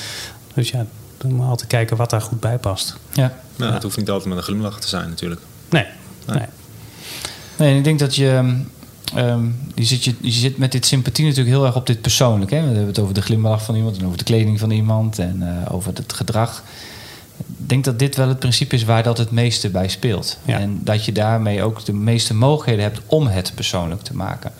Dus 0.55 0.71
ja, 0.71 0.87
dan 1.19 1.33
moet 1.33 1.43
je 1.45 1.51
altijd 1.51 1.69
kijken 1.69 1.97
wat 1.97 2.11
daar 2.11 2.21
goed 2.21 2.41
bij 2.41 2.59
past. 2.59 2.97
Ja. 3.13 3.33
Nou, 3.57 3.73
Het 3.73 3.83
hoeft 3.83 3.97
niet 3.97 4.11
altijd 4.11 4.29
met 4.29 4.39
een 4.39 4.45
glimlach 4.45 4.81
te 4.81 4.89
zijn 4.89 5.09
natuurlijk. 5.09 5.41
Nee, 5.71 5.87
Nee. 6.27 6.43
nee. 7.57 7.77
Ik 7.79 7.85
denk 7.85 7.99
dat 7.99 8.15
je, 8.17 8.55
ehm, 9.15 9.47
je, 9.75 9.85
zit, 9.85 10.05
je, 10.05 10.15
je 10.21 10.31
zit 10.31 10.59
met 10.59 10.73
dit 10.73 10.87
sympathie 10.87 11.25
natuurlijk 11.25 11.57
heel 11.57 11.67
erg 11.67 11.77
op 11.77 11.87
dit 11.87 12.01
persoonlijk. 12.01 12.51
Hè? 12.51 12.59
We 12.61 12.67
hebben 12.67 12.87
het 12.87 12.99
over 12.99 13.15
de 13.15 13.23
glimlach 13.23 13.65
van 13.65 13.75
iemand 13.77 13.99
en 13.99 14.05
over 14.07 14.19
de 14.19 14.25
kleding 14.25 14.59
van 14.59 14.71
iemand 14.71 15.19
en 15.19 15.43
eh, 15.67 15.75
over 15.75 15.93
het 15.95 16.13
gedrag. 16.13 16.63
Ik 17.65 17.71
denk 17.71 17.85
dat 17.85 17.99
dit 17.99 18.17
wel 18.17 18.29
het 18.29 18.39
principe 18.39 18.75
is 18.75 18.85
waar 18.85 19.03
dat 19.03 19.19
het 19.19 19.31
meeste 19.31 19.69
bij 19.71 19.89
speelt. 19.89 20.39
Ja. 20.45 20.59
En 20.59 20.81
dat 20.83 21.05
je 21.05 21.13
daarmee 21.13 21.63
ook 21.63 21.85
de 21.85 21.93
meeste 21.93 22.35
mogelijkheden 22.35 22.83
hebt 22.85 23.01
om 23.07 23.27
het 23.27 23.53
persoonlijk 23.55 24.03
te 24.03 24.15
maken. 24.17 24.53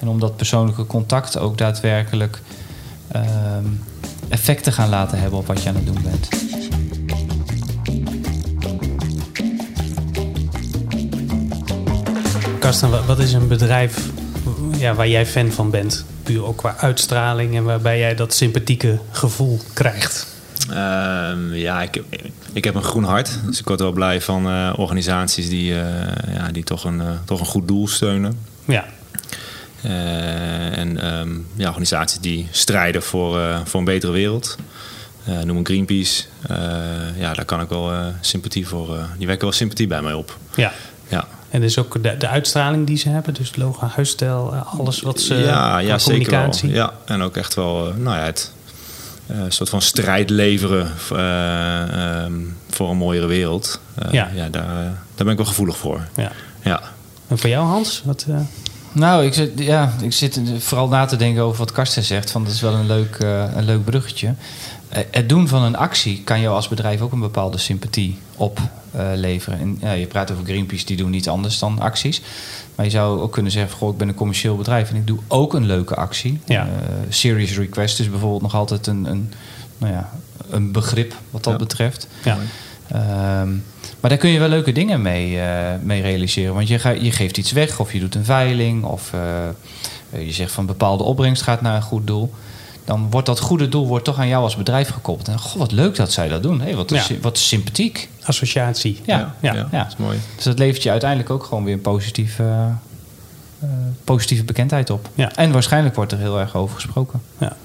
En 0.00 0.08
om 0.08 0.20
dat 0.20 0.36
persoonlijke 0.36 0.86
contact 0.86 1.38
ook 1.38 1.58
daadwerkelijk 1.58 2.40
ehm, 3.08 3.64
effect 4.28 4.64
te 4.64 4.72
gaan 4.72 4.88
laten 4.88 5.18
hebben 5.18 5.38
op 5.38 5.46
wat 5.46 5.62
je 5.62 5.68
aan 5.68 5.74
het 5.74 5.86
doen 5.86 6.02
bent. 6.02 6.28
Karsten, 12.58 12.90
wa- 12.90 13.02
wat 13.04 13.18
is 13.18 13.32
een 13.32 13.48
bedrijf 13.48 14.08
ja, 14.76 14.94
waar 14.94 15.08
jij 15.08 15.26
fan 15.26 15.50
van 15.50 15.70
bent? 15.70 16.04
Puur 16.22 16.44
ook 16.44 16.56
qua 16.56 16.74
uitstraling 16.78 17.56
en 17.56 17.64
waarbij 17.64 17.98
jij 17.98 18.14
dat 18.14 18.34
sympathieke 18.34 18.98
gevoel 19.10 19.58
krijgt. 19.72 20.29
Ehm, 20.70 21.54
ja, 21.54 21.82
ik, 21.82 22.02
ik 22.52 22.64
heb 22.64 22.74
een 22.74 22.82
groen 22.82 23.04
hart. 23.04 23.38
Dus 23.46 23.58
ik 23.58 23.66
word 23.66 23.80
wel 23.80 23.92
blij 23.92 24.20
van 24.20 24.46
eh, 24.46 24.72
organisaties 24.76 25.48
die, 25.48 25.74
eh, 25.80 26.34
ja, 26.34 26.48
die 26.52 26.64
toch, 26.64 26.84
een, 26.84 27.00
eh, 27.00 27.06
toch 27.24 27.40
een 27.40 27.46
goed 27.46 27.68
doel 27.68 27.88
steunen. 27.88 28.38
Ja, 28.64 28.84
en 29.82 31.00
ehm, 31.02 31.30
ja, 31.54 31.68
organisaties 31.68 32.20
die 32.20 32.48
strijden 32.50 33.02
voor, 33.02 33.40
voor 33.64 33.78
een 33.80 33.86
betere 33.86 34.12
wereld. 34.12 34.56
Noem 35.44 35.56
een 35.56 35.66
Greenpeace. 35.66 36.24
Ja, 37.16 37.34
daar 37.34 37.44
kan 37.44 37.60
ik 37.60 37.68
wel 37.68 37.92
sympathie 38.20 38.68
voor. 38.68 38.98
die 39.18 39.26
wekken 39.26 39.46
wel 39.46 39.56
sympathie 39.56 39.86
bij 39.86 40.02
mij 40.02 40.12
op. 40.12 40.38
ja. 40.54 40.72
Ja, 41.08 41.26
En 41.50 41.60
dus 41.60 41.78
ook 41.78 42.02
de, 42.02 42.16
de 42.16 42.28
uitstraling 42.28 42.86
die 42.86 42.96
ze 42.96 43.08
hebben, 43.08 43.34
dus 43.34 43.56
logo, 43.56 43.86
huisstijl, 43.86 44.54
alles 44.54 45.00
wat 45.00 45.20
ze 45.20 45.34
ja, 45.34 45.78
ja 45.78 45.86
qua 45.86 45.98
zeker 45.98 46.30
wel. 46.30 46.40
communicatie. 46.40 46.70
Ja, 46.70 46.92
en 47.04 47.22
ook 47.22 47.36
echt 47.36 47.54
wel 47.54 47.92
nou 47.96 48.16
ja, 48.16 48.24
het 48.24 48.52
een 49.32 49.52
soort 49.52 49.68
van 49.68 49.82
strijd 49.82 50.30
leveren 50.30 50.92
eh, 51.12 52.22
ehm, 52.22 52.32
voor 52.70 52.90
een 52.90 52.96
mooiere 52.96 53.26
wereld. 53.26 53.80
Eh, 53.94 54.12
Ja. 54.12 54.30
ja. 54.34 54.48
daar, 54.48 54.64
daar 54.74 54.94
ben 55.16 55.28
ik 55.28 55.36
wel 55.36 55.46
gevoelig 55.46 55.76
voor. 55.76 56.08
Ja. 56.16 56.32
Ja. 56.62 56.80
En 57.28 57.38
voor 57.38 57.50
jou, 57.50 57.66
Hans? 57.66 58.02
Wat, 58.04 58.24
eh, 58.28 58.40
Nou, 58.92 59.24
ik 59.24 59.34
zit, 59.34 59.50
ja, 59.56 59.92
ik 60.02 60.12
zit 60.12 60.40
vooral 60.58 60.88
na 60.88 61.04
te 61.04 61.16
denken 61.16 61.42
over 61.42 61.58
wat 61.58 61.72
Karsten 61.72 62.02
zegt. 62.04 62.30
Van, 62.30 62.44
dat 62.44 62.52
is 62.52 62.60
wel 62.60 62.74
een 62.74 62.86
leuk, 62.86 63.16
eh, 63.16 63.44
een 63.56 63.64
leuk 63.64 63.84
bruggetje. 63.84 64.34
Eh, 64.88 65.02
het 65.10 65.28
doen 65.28 65.48
van 65.48 65.62
een 65.62 65.76
actie 65.76 66.22
kan 66.24 66.40
jou 66.40 66.54
als 66.54 66.68
bedrijf 66.68 67.00
ook 67.00 67.12
een 67.12 67.20
bepaalde 67.20 67.58
sympathie 67.58 68.18
opleveren. 68.36 69.58
en 69.60 69.78
ja, 69.80 69.92
je 69.92 70.06
praat 70.06 70.30
over 70.30 70.44
Greenpeace, 70.44 70.84
die 70.84 70.96
doen 70.96 71.10
niets 71.10 71.28
anders 71.28 71.58
dan 71.58 71.78
acties. 71.78 72.22
Maar 72.74 72.84
je 72.84 72.90
zou 72.90 73.20
ook 73.20 73.32
kunnen 73.32 73.52
zeggen, 73.52 73.78
goh, 73.78 73.90
ik 73.92 73.96
ben 73.96 74.08
een 74.08 74.14
commercieel 74.14 74.56
bedrijf 74.56 74.90
en 74.90 74.96
ik 74.96 75.06
doe 75.06 75.18
ook 75.28 75.54
een 75.54 75.66
leuke 75.66 75.94
actie. 75.94 76.40
Ja. 76.44 76.62
Eh, 76.66 76.68
serious 77.08 77.56
request 77.56 78.00
is 78.00 78.10
bijvoorbeeld 78.10 78.42
nog 78.42 78.54
altijd 78.54 78.86
een, 78.86 79.04
een, 79.04 79.32
nou 79.78 79.92
ja, 79.92 80.10
een 80.50 80.72
begrip 80.72 81.14
wat 81.30 81.44
dat 81.44 81.52
Ja. 81.52 81.58
betreft. 81.58 82.06
ja. 82.24 82.38
Ehm, 82.92 83.50
maar 84.00 84.10
daar 84.10 84.18
kun 84.18 84.30
je 84.30 84.38
wel 84.38 84.48
leuke 84.48 84.72
dingen 84.72 85.02
mee, 85.02 85.40
eh, 85.40 85.74
mee 85.82 86.02
realiseren. 86.02 86.54
Want 86.54 86.68
je, 86.68 86.78
ga, 86.78 86.90
je 86.90 87.12
geeft 87.12 87.36
iets 87.38 87.52
weg 87.52 87.80
of 87.80 87.92
je 87.92 88.00
doet 88.00 88.14
een 88.14 88.24
veiling 88.24 88.84
of 88.84 89.12
eh, 89.12 90.26
je 90.26 90.32
zegt 90.32 90.52
van 90.52 90.66
bepaalde 90.66 91.04
opbrengst 91.04 91.42
gaat 91.42 91.60
naar 91.60 91.76
een 91.76 91.82
goed 91.82 92.06
doel. 92.06 92.34
Dan 92.84 93.10
wordt 93.10 93.26
dat 93.26 93.40
goede 93.40 93.68
doel 93.68 93.86
wordt 93.86 94.04
toch 94.04 94.18
aan 94.18 94.28
jou 94.28 94.42
als 94.42 94.56
bedrijf 94.56 94.88
gekoppeld. 94.88 95.28
En 95.28 95.38
goh, 95.38 95.56
wat 95.56 95.72
leuk 95.72 95.96
dat 95.96 96.12
zij 96.12 96.28
dat 96.28 96.42
doen. 96.42 96.60
Hey, 96.60 96.74
wat, 96.76 96.90
Ja. 96.90 97.04
wat 97.20 97.38
sympathiek. 97.38 98.08
Associatie. 98.22 99.00
Ja, 99.04 99.34
ja. 99.40 99.52
ja. 99.54 99.68
dat 99.70 99.86
is 99.88 99.96
mooi. 99.96 100.18
Dus 100.34 100.44
dat 100.44 100.58
levert 100.58 100.82
je 100.82 100.90
uiteindelijk 100.90 101.30
ook 101.30 101.44
gewoon 101.44 101.64
weer 101.64 101.74
een 101.74 101.80
positieve, 101.80 102.42
eh, 103.60 103.68
positieve 104.04 104.44
bekendheid 104.44 104.90
op. 104.90 105.08
Ja. 105.14 105.34
En 105.34 105.52
waarschijnlijk 105.52 105.94
wordt 105.94 106.12
er 106.12 106.18
heel 106.18 106.38
erg 106.40 106.56
over 106.56 106.74
gesproken. 106.74 107.22
Ja. 107.38 107.56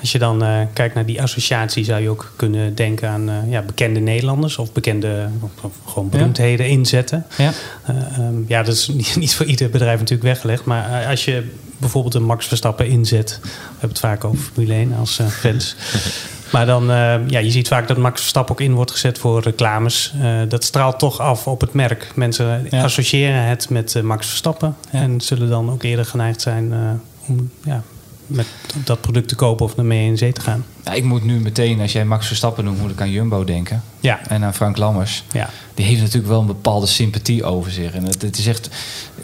Als 0.00 0.12
je 0.12 0.18
dan 0.18 0.42
eh, 0.42 0.60
kijkt 0.72 0.94
naar 0.94 1.06
die 1.06 1.22
associatie, 1.22 1.84
zou 1.84 2.02
je 2.02 2.08
ook 2.08 2.32
kunnen 2.36 2.74
denken 2.74 3.08
aan 3.08 3.28
eh, 3.28 3.50
ja, 3.50 3.62
bekende 3.62 4.00
Nederlanders 4.00 4.58
of 4.58 4.72
bekende 4.72 5.28
of, 5.62 5.72
gewoon 5.86 6.08
beroemdheden 6.08 6.66
inzetten. 6.66 7.26
Ja. 7.38 7.52
Eh, 7.84 7.96
ehm, 7.96 8.34
ja, 8.46 8.62
dat 8.62 8.74
is 8.74 8.88
niet, 8.94 9.16
niet 9.16 9.34
voor 9.34 9.46
ieder 9.46 9.70
bedrijf 9.70 9.98
natuurlijk 9.98 10.28
weggelegd. 10.28 10.64
Maar 10.64 11.06
als 11.06 11.24
je 11.24 11.50
bijvoorbeeld 11.76 12.14
een 12.14 12.24
Max 12.24 12.46
Verstappen 12.46 12.86
inzet, 12.86 13.38
we 13.42 13.48
hebben 13.70 13.88
het 13.88 13.98
vaak 13.98 14.24
over 14.24 14.38
Formule 14.38 14.74
1 14.74 14.94
als 14.98 15.20
fans. 15.30 15.74
Maar 16.52 16.66
dan, 16.66 16.84
ja, 17.28 17.38
je 17.38 17.50
ziet 17.50 17.68
vaak 17.68 17.88
dat 17.88 17.96
Max 17.96 18.20
Verstappen 18.20 18.54
ook 18.54 18.60
in 18.60 18.74
wordt 18.74 18.90
gezet 18.90 19.18
voor 19.18 19.42
reclames. 19.42 20.14
Dat 20.48 20.64
straalt 20.64 20.98
toch 20.98 21.20
af 21.20 21.46
op 21.46 21.60
het 21.60 21.72
merk. 21.72 22.12
Mensen 22.14 22.66
Ja. 22.70 22.82
associëren 22.82 23.44
het 23.44 23.70
met 23.70 24.02
Max 24.02 24.26
Verstappen. 24.26 24.76
Ja. 24.90 25.00
En 25.00 25.20
zullen 25.20 25.48
dan 25.48 25.70
ook 25.70 25.82
eerder 25.82 26.04
geneigd 26.04 26.40
zijn 26.40 26.72
om 27.26 27.50
ja, 27.64 27.82
met 28.34 28.46
dat 28.84 29.00
product 29.00 29.28
te 29.28 29.34
kopen 29.34 29.64
of 29.64 29.76
ermee 29.76 30.06
in 30.06 30.18
zee 30.18 30.32
te 30.32 30.40
gaan. 30.40 30.64
Ja, 30.84 30.92
ik 30.92 31.04
moet 31.04 31.24
nu 31.24 31.40
meteen, 31.40 31.80
als 31.80 31.92
jij 31.92 32.04
Max 32.04 32.26
Verstappen 32.26 32.64
noemt, 32.64 32.80
moet 32.80 32.90
ik 32.90 33.00
aan 33.00 33.10
Jumbo 33.10 33.44
denken. 33.44 33.82
Ja. 34.00 34.20
En 34.28 34.44
aan 34.44 34.54
Frank 34.54 34.76
Lammers. 34.76 35.24
Ja. 35.32 35.50
Die 35.74 35.84
heeft 35.84 36.00
natuurlijk 36.00 36.28
wel 36.28 36.40
een 36.40 36.46
bepaalde 36.46 36.86
sympathie 36.86 37.44
over 37.44 37.70
zich. 37.70 37.94
En 37.94 38.04
het, 38.04 38.22
het 38.22 38.38
is 38.38 38.46
echt, 38.46 38.68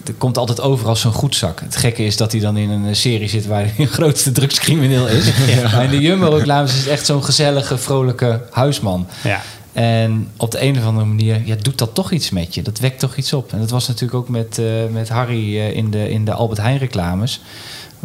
het 0.04 0.14
komt 0.18 0.38
altijd 0.38 0.60
over 0.60 0.88
als 0.88 1.00
zo'n 1.00 1.12
goedzak. 1.12 1.60
Het 1.60 1.76
gekke 1.76 2.04
is 2.04 2.16
dat 2.16 2.32
hij 2.32 2.40
dan 2.40 2.56
in 2.56 2.70
een 2.70 2.96
serie 2.96 3.28
zit 3.28 3.46
waar 3.46 3.60
hij 3.60 3.74
een 3.84 3.86
grootste 3.86 4.32
drugscrimineel 4.32 5.08
is. 5.08 5.24
Maar 5.72 5.84
in 5.84 5.90
de 5.90 6.00
Jumbo-reclames 6.00 6.76
is 6.76 6.86
echt 6.86 7.06
zo'n 7.06 7.24
gezellige, 7.24 7.78
vrolijke 7.78 8.42
huisman. 8.50 9.06
Ja. 9.22 9.42
En 9.72 10.28
op 10.36 10.50
de 10.50 10.62
een 10.62 10.78
of 10.78 10.84
andere 10.84 11.06
manier 11.06 11.42
ja, 11.44 11.54
doet 11.62 11.78
dat 11.78 11.94
toch 11.94 12.12
iets 12.12 12.30
met 12.30 12.54
je. 12.54 12.62
Dat 12.62 12.78
wekt 12.78 12.98
toch 12.98 13.16
iets 13.16 13.32
op. 13.32 13.52
En 13.52 13.58
dat 13.58 13.70
was 13.70 13.88
natuurlijk 13.88 14.14
ook 14.14 14.28
met, 14.28 14.58
eh, 14.58 14.66
met 14.90 15.08
Harry 15.08 15.58
eh, 15.58 15.76
in, 15.76 15.90
de, 15.90 16.10
in 16.10 16.24
de 16.24 16.32
Albert 16.32 16.60
Heijn 16.60 16.78
reclames. 16.78 17.40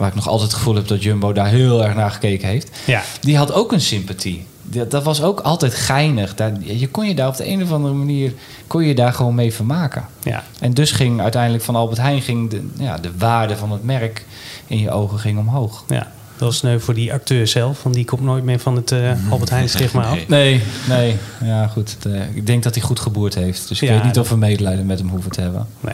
Waar 0.03 0.11
ik 0.11 0.17
nog 0.17 0.27
altijd 0.27 0.49
het 0.49 0.57
gevoel 0.59 0.75
heb 0.75 0.87
dat 0.87 1.03
Jumbo 1.03 1.33
daar 1.33 1.47
heel 1.47 1.83
erg 1.83 1.95
naar 1.95 2.11
gekeken 2.11 2.47
heeft. 2.47 2.69
Ja. 2.85 3.01
Die 3.21 3.37
had 3.37 3.53
ook 3.53 3.71
een 3.71 3.81
sympathie. 3.81 4.45
Dat, 4.61 4.91
dat 4.91 5.03
was 5.03 5.21
ook 5.21 5.39
altijd 5.39 5.73
geinig. 5.75 6.35
Daar, 6.35 6.51
je 6.61 6.87
kon 6.87 7.07
je 7.07 7.15
daar 7.15 7.27
op 7.27 7.35
de 7.37 7.47
een 7.47 7.63
of 7.63 7.71
andere 7.71 7.93
manier 7.93 8.33
kon 8.67 8.83
je 8.83 8.95
daar 8.95 9.13
gewoon 9.13 9.35
mee 9.35 9.53
vermaken. 9.53 10.05
Ja. 10.23 10.43
En 10.59 10.73
dus 10.73 10.91
ging 10.91 11.21
uiteindelijk 11.21 11.63
van 11.63 11.75
Albert 11.75 11.99
Heijn 11.99 12.21
ging 12.21 12.49
de, 12.49 12.69
ja, 12.77 12.97
de 12.97 13.09
waarde 13.17 13.57
van 13.57 13.71
het 13.71 13.83
merk 13.83 14.25
in 14.67 14.79
je 14.79 14.91
ogen 14.91 15.19
ging 15.19 15.39
omhoog. 15.39 15.83
ja. 15.87 16.11
Dat 16.37 16.47
was 16.47 16.57
sneu 16.57 16.79
voor 16.79 16.93
die 16.93 17.13
acteur 17.13 17.47
zelf, 17.47 17.83
want 17.83 17.95
die 17.95 18.05
komt 18.05 18.21
nooit 18.21 18.43
meer 18.43 18.59
van 18.59 18.75
het 18.75 18.91
eh, 18.91 19.11
Albert 19.31 19.49
Heijn 19.49 19.69
stigma 19.69 20.03
af. 20.05 20.27
Nee. 20.27 20.61
Nee. 20.87 21.17
Ja, 21.43 21.67
goed. 21.67 21.97
Eh, 22.05 22.35
ik 22.35 22.45
denk 22.47 22.63
dat 22.63 22.75
hij 22.75 22.83
goed 22.83 22.99
geboerd 22.99 23.35
heeft. 23.35 23.67
Dus 23.67 23.81
ik 23.81 23.87
Ja, 23.89 23.93
weet 23.95 24.03
niet 24.03 24.19
of 24.19 24.29
we 24.29 24.37
medelijden 24.37 24.85
met 24.85 24.99
hem 24.99 25.09
hoeven 25.09 25.31
te 25.31 25.41
hebben. 25.41 25.67
Nee. 25.79 25.93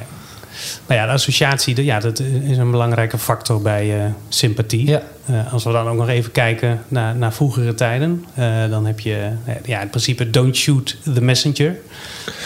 Nou 0.88 1.00
ja, 1.00 1.06
de 1.06 1.12
associatie, 1.12 1.84
ja, 1.84 2.00
dat 2.00 2.20
is 2.20 2.58
een 2.58 2.72
belangrijke 2.72 3.18
factor 3.18 3.62
bij 3.62 4.00
eh, 4.00 4.12
sympathie. 4.30 4.88
Ja. 4.88 5.02
Eh, 5.26 5.54
als 5.54 5.64
we 5.64 5.72
dan 5.72 5.88
ook 5.88 5.98
nog 5.98 6.10
even 6.10 6.32
kijken 6.32 6.84
naar, 6.88 7.16
naar 7.16 7.34
vroegere 7.34 7.74
tijden, 7.74 8.26
eh, 8.34 8.70
dan 8.70 8.86
heb 8.86 9.00
je 9.00 9.30
ja, 9.66 9.82
in 9.82 9.90
principe 9.90 10.30
don't 10.30 10.56
shoot 10.56 10.98
the 11.14 11.22
messenger. 11.22 11.76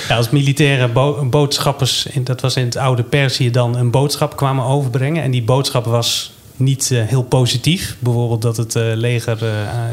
Ja, 0.08 0.16
als 0.16 0.30
militaire 0.30 0.88
bo- 0.88 1.26
boodschappers, 1.26 2.06
in, 2.06 2.24
dat 2.24 2.42
was 2.42 2.56
in 2.56 2.66
het 2.66 2.78
oude 2.78 3.04
Perzië 3.04 3.52
dan, 3.52 3.76
een 3.76 3.92
boodschap 3.92 4.36
kwamen 4.36 4.66
overbrengen. 4.66 5.24
En 5.24 5.32
die 5.32 5.44
boodschap 5.44 5.86
was 5.86 6.32
niet 6.56 6.90
heel 6.90 7.24
positief. 7.24 7.96
Bijvoorbeeld 8.00 8.42
dat 8.42 8.58
het 8.58 8.74
leger 8.76 9.38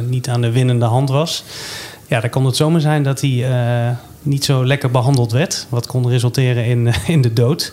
niet 0.08 0.28
aan 0.28 0.40
de 0.40 0.50
winnende 0.50 0.84
hand 0.84 1.08
was. 1.08 1.44
Ja, 2.10 2.20
dan 2.20 2.30
kon 2.30 2.44
het 2.44 2.56
zomaar 2.56 2.80
zijn 2.80 3.02
dat 3.02 3.20
hij 3.20 3.44
eh, 3.44 3.96
niet 4.22 4.44
zo 4.44 4.66
lekker 4.66 4.90
behandeld 4.90 5.33
werd. 5.33 5.66
Wat 5.68 5.87
kon 5.87 6.09
resulteren 6.09 6.64
in, 6.64 6.87
eh, 6.87 7.09
in 7.09 7.20
de 7.20 7.33
dood. 7.33 7.72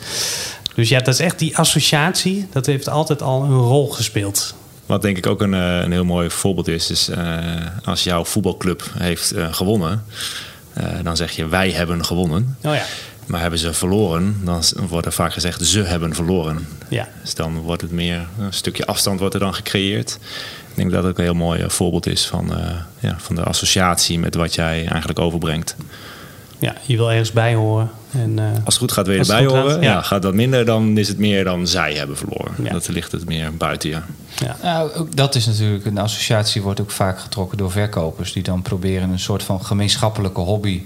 Dus 0.75 0.89
ja, 0.89 0.99
dat 0.99 1.13
is 1.13 1.19
echt 1.19 1.39
die 1.39 1.57
associatie. 1.57 2.47
Dat 2.51 2.65
heeft 2.65 2.89
altijd 2.89 3.21
al 3.21 3.43
een 3.43 3.57
rol 3.57 3.87
gespeeld. 3.87 4.55
Wat 4.85 5.01
denk 5.01 5.17
ik 5.17 5.27
ook 5.27 5.41
een, 5.41 5.53
eh, 5.53 5.79
een 5.79 5.91
heel 5.91 6.05
mooi 6.05 6.29
voorbeeld 6.29 6.67
is, 6.67 6.91
is 6.91 7.09
eh, 7.09 7.37
als 7.83 8.03
jouw 8.03 8.25
voetbalclub 8.25 8.83
heeft 8.97 9.33
gewonnen, 9.51 10.03
dan 11.03 11.17
zeg 11.17 11.31
je 11.31 11.47
wij 11.47 11.71
hebben 11.71 12.05
gewonnen. 12.05 12.57
Oh 12.63 12.73
ja. 12.73 12.83
Maar 13.25 13.41
hebben 13.41 13.59
ze 13.59 13.73
verloren, 13.73 14.41
dan 14.43 14.63
wordt 14.89 15.05
er 15.05 15.11
vaak 15.13 15.33
gezegd 15.33 15.65
ze 15.65 15.79
hebben 15.81 16.15
verloren. 16.15 16.67
Ja. 16.89 17.07
Dus 17.21 17.35
dan 17.35 17.57
wordt 17.59 17.81
het 17.81 17.91
meer, 17.91 18.27
een 18.39 18.53
stukje 18.53 18.85
afstand 18.85 19.19
wordt 19.19 19.33
er 19.33 19.39
dan 19.39 19.53
gecreëerd. 19.53 20.19
Ik 20.69 20.75
denk 20.75 20.91
dat 20.91 21.03
het 21.03 21.11
ook 21.11 21.17
een 21.17 21.23
heel 21.23 21.33
mooi 21.33 21.63
voorbeeld 21.67 22.05
is 22.05 22.27
van, 22.27 22.51
ja, 22.99 23.15
van 23.17 23.35
de 23.35 23.43
associatie 23.43 24.19
met 24.19 24.35
wat 24.35 24.55
jij 24.55 24.85
eigenlijk 24.87 25.19
overbrengt. 25.19 25.75
Ja, 26.59 26.75
je 26.85 26.97
wil 26.97 27.11
ergens 27.11 27.31
bij 27.31 27.53
horen. 27.55 27.89
En, 28.11 28.39
eh, 28.39 28.45
Als 28.45 28.61
het 28.65 28.77
goed 28.77 28.91
gaat, 28.91 29.05
wil 29.07 29.15
je 29.15 29.21
erbij 29.21 29.43
goed 29.45 29.51
gaat, 29.53 29.61
horen. 29.61 29.81
ja. 29.81 29.91
Ja. 29.91 30.01
gaat 30.01 30.21
dat 30.21 30.33
minder, 30.33 30.65
dan 30.65 30.97
is 30.97 31.07
het 31.07 31.17
meer 31.17 31.43
dan 31.43 31.67
zij 31.67 31.93
hebben 31.93 32.17
verloren. 32.17 32.51
Ja. 32.63 32.71
Dat 32.71 32.87
ligt 32.87 33.11
het 33.11 33.25
meer 33.25 33.55
buiten 33.57 33.89
je. 33.89 33.97
ja. 34.35 34.55
Nou, 34.63 34.91
ook 34.93 35.15
dat 35.15 35.35
is 35.35 35.45
natuurlijk, 35.45 35.85
een 35.85 35.97
associatie 35.97 36.61
wordt 36.61 36.81
ook 36.81 36.91
vaak 36.91 37.19
getrokken 37.19 37.57
door 37.57 37.71
verkopers 37.71 38.33
die 38.33 38.43
dan 38.43 38.61
proberen 38.61 39.09
een 39.09 39.19
soort 39.19 39.43
van 39.43 39.65
gemeenschappelijke 39.65 40.41
hobby 40.41 40.81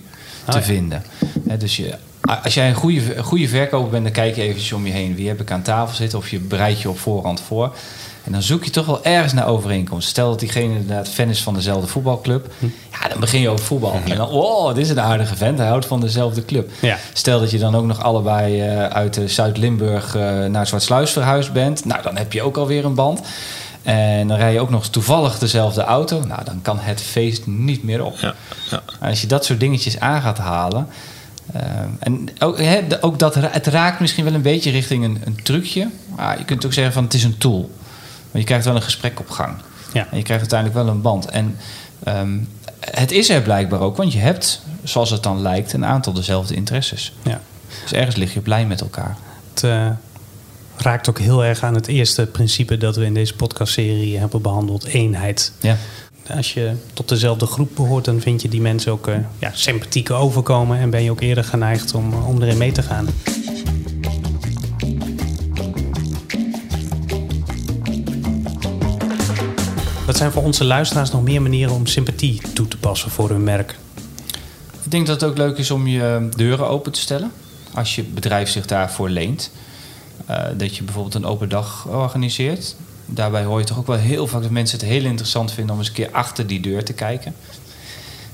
te 0.45 0.51
Ah, 0.51 0.55
ja. 0.55 0.61
vinden. 0.63 1.03
Hè, 1.47 1.57
dus 1.57 1.77
je, 1.77 1.95
als 2.43 2.53
jij 2.53 2.69
een 2.69 2.75
goede, 2.75 3.15
een 3.15 3.23
goede 3.23 3.47
verkoper 3.47 3.89
bent, 3.89 4.03
dan 4.03 4.11
kijk 4.13 4.35
je 4.35 4.41
eventjes 4.41 4.73
om 4.73 4.85
je 4.85 4.91
heen. 4.91 5.15
Wie 5.15 5.27
heb 5.27 5.41
ik 5.41 5.51
aan 5.51 5.61
tafel 5.61 5.95
zitten? 5.95 6.17
Of 6.19 6.29
je 6.29 6.39
bereidt 6.39 6.81
je 6.81 6.89
op 6.89 6.99
voorhand 6.99 7.41
voor. 7.41 7.75
En 8.23 8.31
dan 8.31 8.41
zoek 8.41 8.63
je 8.63 8.69
toch 8.69 8.85
wel 8.85 9.03
ergens 9.03 9.33
naar 9.33 9.47
overeenkomst. 9.47 10.07
Stel 10.07 10.29
dat 10.29 10.39
diegene 10.39 10.73
inderdaad 10.73 11.09
fan 11.09 11.29
is 11.29 11.43
van 11.43 11.53
dezelfde 11.53 11.87
voetbalclub. 11.87 12.53
Hm. 12.59 12.65
Ja, 12.91 13.07
dan 13.09 13.19
begin 13.19 13.41
je 13.41 13.49
over 13.49 13.65
voetbal. 13.65 13.99
En 14.05 14.17
dan, 14.17 14.29
oh, 14.29 14.73
dit 14.73 14.85
is 14.85 14.89
een 14.89 14.99
aardige 14.99 15.35
vent. 15.35 15.57
Hij 15.57 15.67
houdt 15.67 15.85
van 15.85 16.01
dezelfde 16.01 16.45
club. 16.45 16.71
Ja. 16.79 16.97
Stel 17.13 17.39
dat 17.39 17.51
je 17.51 17.57
dan 17.57 17.75
ook 17.75 17.85
nog 17.85 18.03
allebei 18.03 18.61
eh, 18.61 18.85
uit 18.85 19.17
eh, 19.17 19.27
Zuid-Limburg 19.27 20.15
eh, 20.15 20.45
naar 20.45 20.67
Zwartsluis 20.67 21.11
verhuisd 21.11 21.51
bent. 21.51 21.85
Nou, 21.85 22.01
dan 22.01 22.17
heb 22.17 22.33
je 22.33 22.41
ook 22.41 22.57
alweer 22.57 22.85
een 22.85 22.95
band. 22.95 23.21
En 23.81 24.27
dan 24.27 24.37
rij 24.37 24.53
je 24.53 24.59
ook 24.59 24.69
nog 24.69 24.87
toevallig 24.87 25.39
dezelfde 25.39 25.81
auto. 25.81 26.25
Nou, 26.25 26.43
dan 26.43 26.59
kan 26.61 26.79
het 26.79 27.01
feest 27.01 27.47
niet 27.47 27.83
meer 27.83 28.03
op. 28.03 28.17
Ja, 28.17 28.33
Als 28.99 29.21
je 29.21 29.27
dat 29.27 29.45
soort 29.45 29.59
dingetjes 29.59 29.99
aan 29.99 30.21
gaat 30.21 30.37
halen. 30.37 30.87
en 31.99 32.29
ook, 32.39 32.59
ook 33.01 33.19
dat, 33.19 33.35
het 33.35 33.67
raakt 33.67 33.99
misschien 33.99 34.23
wel 34.23 34.33
een 34.33 34.41
beetje 34.41 34.71
richting 34.71 35.03
een, 35.03 35.21
een 35.25 35.39
trucje. 35.43 35.89
Maar 36.15 36.37
je 36.37 36.45
kunt 36.45 36.65
ook 36.65 36.73
zeggen 36.73 36.93
van 36.93 37.03
het 37.03 37.13
is 37.13 37.23
een 37.23 37.37
tool. 37.37 37.69
Maar 38.31 38.41
je 38.41 38.47
krijgt 38.47 38.65
wel 38.65 38.75
een 38.75 38.81
gesprek 38.81 39.19
op 39.19 39.29
gang. 39.29 39.53
Ja. 39.93 40.07
En 40.11 40.17
je 40.17 40.23
krijgt 40.23 40.51
uiteindelijk 40.51 40.79
wel 40.79 40.95
een 40.95 41.01
band. 41.01 41.25
En 41.25 41.57
ehm, 42.03 42.37
het 42.79 43.11
is 43.11 43.29
er 43.29 43.41
blijkbaar 43.41 43.79
ook, 43.79 43.97
want 43.97 44.13
je 44.13 44.19
hebt, 44.19 44.61
zoals 44.83 45.09
het 45.09 45.23
dan 45.23 45.41
lijkt, 45.41 45.73
een 45.73 45.85
aantal 45.85 46.13
dezelfde 46.13 46.55
interesses. 46.55 47.13
ja. 47.23 47.41
Dus 47.81 47.93
ergens 47.93 48.15
lig 48.15 48.33
je 48.33 48.39
blij 48.39 48.65
met 48.65 48.81
elkaar. 48.81 49.17
Het 49.53 49.63
eh, 49.63 49.89
raakt 50.75 51.09
ook 51.09 51.19
heel 51.19 51.45
erg 51.45 51.63
aan 51.63 51.75
het 51.75 51.87
eerste 51.87 52.25
principe 52.25 52.77
dat 52.77 52.95
we 52.95 53.05
in 53.05 53.13
deze 53.13 53.35
podcastserie 53.35 54.17
hebben 54.17 54.41
behandeld: 54.41 54.83
eenheid. 54.83 55.51
Ja. 55.59 55.77
Als 56.35 56.53
je 56.53 56.73
tot 56.93 57.09
dezelfde 57.09 57.45
groep 57.45 57.69
behoort, 57.75 58.05
dan 58.05 58.21
vind 58.21 58.41
je 58.41 58.49
die 58.49 58.61
mensen 58.61 58.91
ook 58.91 59.07
eh, 59.07 59.15
ja, 59.39 59.51
sympathieker 59.53 60.15
overkomen 60.15 60.77
en 60.77 60.89
ben 60.89 61.03
je 61.03 61.11
ook 61.11 61.21
eerder 61.21 61.43
geneigd 61.43 61.93
om, 61.93 62.13
eh, 62.13 62.27
om 62.27 62.41
erin 62.41 62.57
mee 62.57 62.71
te 62.71 62.83
gaan. 62.83 63.07
Wat 70.11 70.19
zijn 70.19 70.31
voor 70.31 70.43
onze 70.43 70.65
luisteraars 70.65 71.11
nog 71.11 71.23
meer 71.23 71.41
manieren 71.41 71.73
om 71.73 71.85
sympathie 71.85 72.41
toe 72.53 72.67
te 72.67 72.77
passen 72.77 73.11
voor 73.11 73.29
hun 73.29 73.43
merk? 73.43 73.75
Ik 74.83 74.91
denk 74.91 75.07
dat 75.07 75.21
het 75.21 75.29
ook 75.29 75.37
leuk 75.37 75.57
is 75.57 75.71
om 75.71 75.87
je 75.87 76.29
deuren 76.35 76.67
open 76.67 76.91
te 76.91 76.99
stellen. 76.99 77.31
Als 77.73 77.95
je 77.95 78.03
bedrijf 78.03 78.49
zich 78.49 78.65
daarvoor 78.65 79.09
leent. 79.09 79.51
Eh, 80.25 80.43
dat 80.57 80.75
je 80.75 80.83
bijvoorbeeld 80.83 81.15
een 81.15 81.25
open 81.25 81.49
dag 81.49 81.87
organiseert. 81.87 82.75
Daarbij 83.05 83.43
hoor 83.43 83.59
je 83.59 83.65
toch 83.65 83.77
ook 83.77 83.87
wel 83.87 83.97
heel 83.97 84.27
vaak 84.27 84.41
dat 84.41 84.51
mensen 84.51 84.79
het 84.79 84.87
heel 84.87 85.03
interessant 85.03 85.51
vinden 85.51 85.73
om 85.73 85.79
eens 85.79 85.87
een 85.87 85.93
keer 85.93 86.11
achter 86.11 86.47
die 86.47 86.59
deur 86.59 86.83
te 86.83 86.93
kijken. 86.93 87.35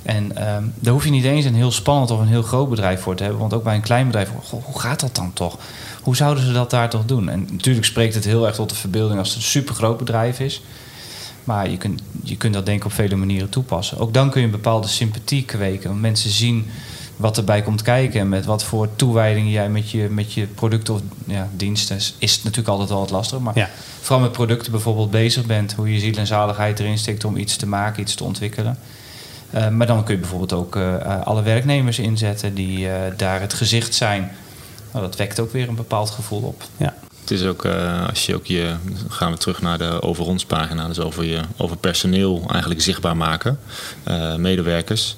En 0.04 0.36
ehm, 0.36 0.64
daar 0.76 0.94
hoef 0.94 1.04
je 1.04 1.12
niet 1.12 1.26
eens 1.26 1.46
een 1.46 1.56
heel 1.56 1.72
spannend 1.72 2.12
of 2.12 2.20
een 2.20 2.28
heel 2.28 2.44
groot 2.44 2.70
bedrijf 2.70 3.02
voor 3.02 3.16
te 3.16 3.24
hebben. 3.24 3.42
Want 3.42 3.54
ook 3.54 3.64
bij 3.64 3.76
een 3.76 3.82
klein 3.82 4.06
bedrijf, 4.06 4.30
hoe 4.50 4.80
gaat 4.80 5.00
dat 5.00 5.16
dan 5.16 5.34
toch? 5.34 5.58
Hoe 6.02 6.16
zouden 6.16 6.44
ze 6.44 6.52
dat 6.52 6.70
daar 6.70 6.90
toch 6.90 7.06
doen? 7.06 7.30
En 7.30 7.48
natuurlijk 7.52 7.86
spreekt 7.86 8.14
het 8.14 8.26
heel 8.26 8.46
erg 8.48 8.56
tot 8.56 8.70
de 8.70 8.76
verbeelding 8.76 9.20
als 9.20 9.28
het 9.30 9.38
een 9.38 9.44
supergroot 9.44 9.98
bedrijf 9.98 10.40
is. 10.40 10.62
Maar 11.48 11.70
je 11.70 11.78
kunt, 11.78 12.02
je 12.24 12.38
kunt 12.38 12.54
dat 12.54 12.66
denk 12.66 12.80
ik 12.80 12.86
op 12.86 12.92
vele 12.92 13.16
manieren 13.16 13.50
toepassen. 13.50 13.98
Ook 13.98 14.14
dan 14.14 14.30
kun 14.30 14.40
je 14.40 14.46
een 14.46 14.52
bepaalde 14.52 14.88
sympathie 14.88 15.46
kweken. 15.46 15.90
Want 15.90 16.02
mensen 16.02 16.30
zien 16.30 16.66
wat 17.16 17.38
erbij 17.38 17.62
komt 17.62 17.82
kijken. 17.82 18.20
En 18.20 18.30
met 18.30 18.46
wat 18.46 18.64
voor 18.64 18.90
toewijding 18.96 19.52
jij 19.52 19.70
met 19.70 19.92
je, 19.92 20.08
met 20.10 20.34
je 20.34 20.46
producten 20.46 20.94
of 20.94 21.02
ja, 21.26 21.50
diensten... 21.56 21.96
is 22.18 22.34
het 22.34 22.44
natuurlijk 22.44 22.68
altijd 22.68 22.90
wel 22.90 23.00
wat 23.00 23.10
lastig. 23.10 23.40
Maar 23.40 23.58
Ja. 23.58 23.70
vooral 24.02 24.24
met 24.24 24.32
producten 24.32 24.72
bijvoorbeeld 24.72 25.12
bezig 25.12 25.46
bent. 25.46 25.74
Hoe 25.74 25.94
je 25.94 26.00
ziel 26.00 26.16
en 26.16 26.28
zaligheid 26.28 26.80
erin 26.80 26.98
steekt 26.98 27.24
om 27.26 27.38
iets 27.38 27.56
te 27.56 27.68
maken, 27.68 28.02
iets 28.02 28.16
te 28.16 28.24
ontwikkelen. 28.24 28.78
Eh, 29.50 29.70
maar 29.70 29.88
dan 29.88 30.04
kun 30.04 30.14
je 30.14 30.20
bijvoorbeeld 30.20 30.54
ook 30.54 30.76
eh, 30.76 30.96
eh, 30.96 31.26
alle 31.26 31.42
werknemers 31.42 32.00
inzetten 32.00 32.54
die 32.54 32.88
daar 33.18 33.42
het 33.42 33.54
gezicht 33.54 33.94
zijn. 33.94 34.32
Nou, 34.92 35.06
dat 35.06 35.16
wekt 35.16 35.40
ook 35.40 35.52
weer 35.52 35.70
een 35.70 35.76
bepaald 35.76 36.10
gevoel 36.10 36.42
op. 36.42 36.64
Ja, 36.78 36.94
Het 37.28 37.40
is 37.40 37.46
ook, 37.46 37.66
eh, 37.66 38.08
als 38.08 38.26
je 38.26 38.36
ook 38.36 38.46
je, 38.46 38.76
gaan 39.10 39.32
we 39.32 39.38
terug 39.38 39.62
naar 39.62 39.78
de 39.78 40.02
over 40.02 40.26
ons 40.26 40.46
pagina, 40.46 40.88
dus 40.88 41.00
over, 41.00 41.24
je, 41.24 41.42
over 41.58 41.78
personeel 41.78 42.44
eigenlijk 42.52 42.82
zichtbaar 42.82 43.18
maken, 43.18 43.60
eh, 44.04 44.36
medewerkers. 44.36 45.16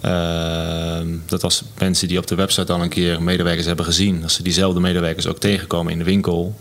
Eh, 0.00 1.00
dat 1.26 1.44
als 1.44 1.62
mensen 1.78 2.08
die 2.08 2.18
op 2.18 2.26
de 2.26 2.34
website 2.34 2.72
al 2.72 2.82
een 2.82 2.88
keer 2.88 3.22
medewerkers 3.22 3.66
hebben 3.66 3.84
gezien, 3.84 4.22
als 4.22 4.34
ze 4.34 4.42
diezelfde 4.42 4.80
medewerkers 4.80 5.26
ook 5.26 5.38
tegenkomen 5.38 5.92
in 5.92 5.98
de 5.98 6.04
winkel, 6.04 6.58